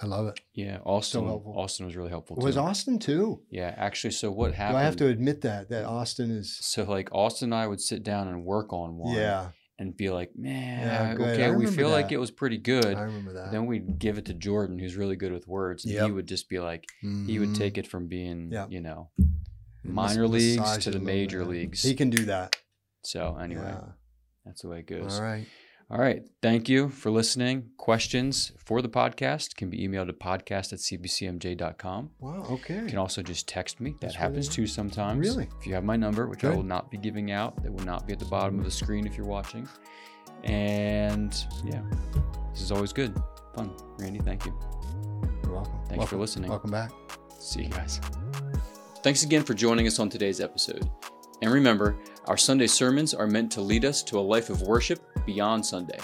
I 0.00 0.06
love 0.06 0.26
it. 0.28 0.40
Yeah. 0.52 0.78
Austin. 0.84 1.24
helpful. 1.24 1.54
Austin 1.56 1.86
was 1.86 1.96
really 1.96 2.10
helpful 2.10 2.36
Was. 2.36 2.56
Austin 2.58 2.98
too? 2.98 3.40
Yeah. 3.50 3.74
Actually, 3.78 4.10
so 4.10 4.30
what 4.30 4.48
Do 4.48 4.56
happened? 4.58 4.78
I 4.78 4.82
have 4.82 4.96
to 4.96 5.06
admit 5.06 5.40
that 5.40 5.70
that 5.70 5.86
Austin 5.86 6.30
is? 6.30 6.56
So 6.60 6.84
like 6.84 7.08
Austin 7.12 7.46
and 7.52 7.54
I 7.54 7.66
would 7.66 7.80
sit 7.80 8.02
down 8.02 8.28
and 8.28 8.44
work 8.44 8.72
on 8.74 8.96
one. 8.98 9.16
Yeah, 9.16 9.48
And 9.78 9.94
be 9.94 10.08
like, 10.08 10.30
man, 10.34 11.18
Yeah, 11.18 11.24
okay, 11.26 11.50
we 11.50 11.66
feel 11.66 11.90
like 11.90 12.10
it 12.10 12.16
was 12.16 12.30
pretty 12.30 12.56
good. 12.56 12.96
I 12.96 13.02
remember 13.02 13.34
that. 13.34 13.52
Then 13.52 13.66
we'd 13.66 13.98
give 13.98 14.16
it 14.16 14.24
to 14.26 14.32
Jordan, 14.34 14.78
who's 14.78 14.96
really 14.96 15.16
good 15.16 15.32
with 15.32 15.46
words, 15.46 15.84
and 15.84 15.92
he 15.92 16.10
would 16.10 16.26
just 16.26 16.48
be 16.48 16.58
like, 16.60 16.86
he 17.02 17.38
would 17.38 17.50
Mhm. 17.50 17.56
take 17.58 17.76
it 17.76 17.86
from 17.86 18.06
being, 18.06 18.50
Yep. 18.52 18.72
you 18.72 18.80
know, 18.80 19.10
minor 19.84 20.26
leagues 20.26 20.78
to 20.78 20.90
the 20.90 20.98
major 20.98 21.44
leagues. 21.44 21.82
He 21.82 21.94
can 21.94 22.08
do 22.08 22.24
that. 22.24 22.56
So 23.04 23.36
anyway, 23.36 23.64
Yeah. 23.66 23.92
that's 24.46 24.62
the 24.62 24.68
way 24.68 24.78
it 24.80 24.86
goes. 24.86 25.16
All 25.18 25.22
right. 25.22 25.46
All 25.88 25.98
right. 25.98 26.24
Thank 26.42 26.68
you 26.68 26.88
for 26.88 27.12
listening. 27.12 27.70
Questions 27.76 28.50
for 28.58 28.82
the 28.82 28.88
podcast 28.88 29.54
can 29.54 29.70
be 29.70 29.86
emailed 29.86 30.08
to 30.08 30.12
podcast 30.12 30.72
at 30.72 30.80
cbcmj.com. 30.80 32.10
Wow. 32.18 32.44
Okay. 32.50 32.80
You 32.80 32.86
can 32.86 32.98
also 32.98 33.22
just 33.22 33.46
text 33.46 33.80
me. 33.80 33.90
That 33.92 34.00
That's 34.00 34.14
happens 34.16 34.48
really 34.48 34.56
too 34.56 34.66
sometimes. 34.66 35.20
Really? 35.20 35.48
If 35.60 35.64
you 35.64 35.74
have 35.74 35.84
my 35.84 35.94
number, 35.94 36.26
which 36.26 36.42
I 36.42 36.50
will 36.50 36.64
not 36.64 36.90
be 36.90 36.98
giving 36.98 37.30
out, 37.30 37.62
that 37.62 37.72
will 37.72 37.84
not 37.84 38.04
be 38.04 38.12
at 38.12 38.18
the 38.18 38.24
bottom 38.24 38.58
of 38.58 38.64
the 38.64 38.70
screen 38.70 39.06
if 39.06 39.16
you're 39.16 39.26
watching. 39.26 39.68
And 40.42 41.32
yeah, 41.64 41.82
this 42.50 42.62
is 42.62 42.72
always 42.72 42.92
good. 42.92 43.14
Fun. 43.54 43.70
Randy, 44.00 44.18
thank 44.18 44.44
you. 44.44 44.58
You're 45.44 45.52
welcome. 45.52 45.78
Thanks 45.88 46.06
for 46.06 46.16
listening. 46.16 46.50
Welcome 46.50 46.72
back. 46.72 46.90
See 47.38 47.62
you 47.62 47.68
guys. 47.68 48.00
Thanks 49.04 49.22
again 49.22 49.44
for 49.44 49.54
joining 49.54 49.86
us 49.86 50.00
on 50.00 50.08
today's 50.08 50.40
episode. 50.40 50.90
And 51.42 51.52
remember, 51.52 51.96
our 52.24 52.36
Sunday 52.36 52.66
sermons 52.66 53.14
are 53.14 53.28
meant 53.28 53.52
to 53.52 53.60
lead 53.60 53.84
us 53.84 54.02
to 54.04 54.18
a 54.18 54.20
life 54.20 54.50
of 54.50 54.62
worship 54.62 55.05
beyond 55.26 55.66
Sunday. 55.66 55.98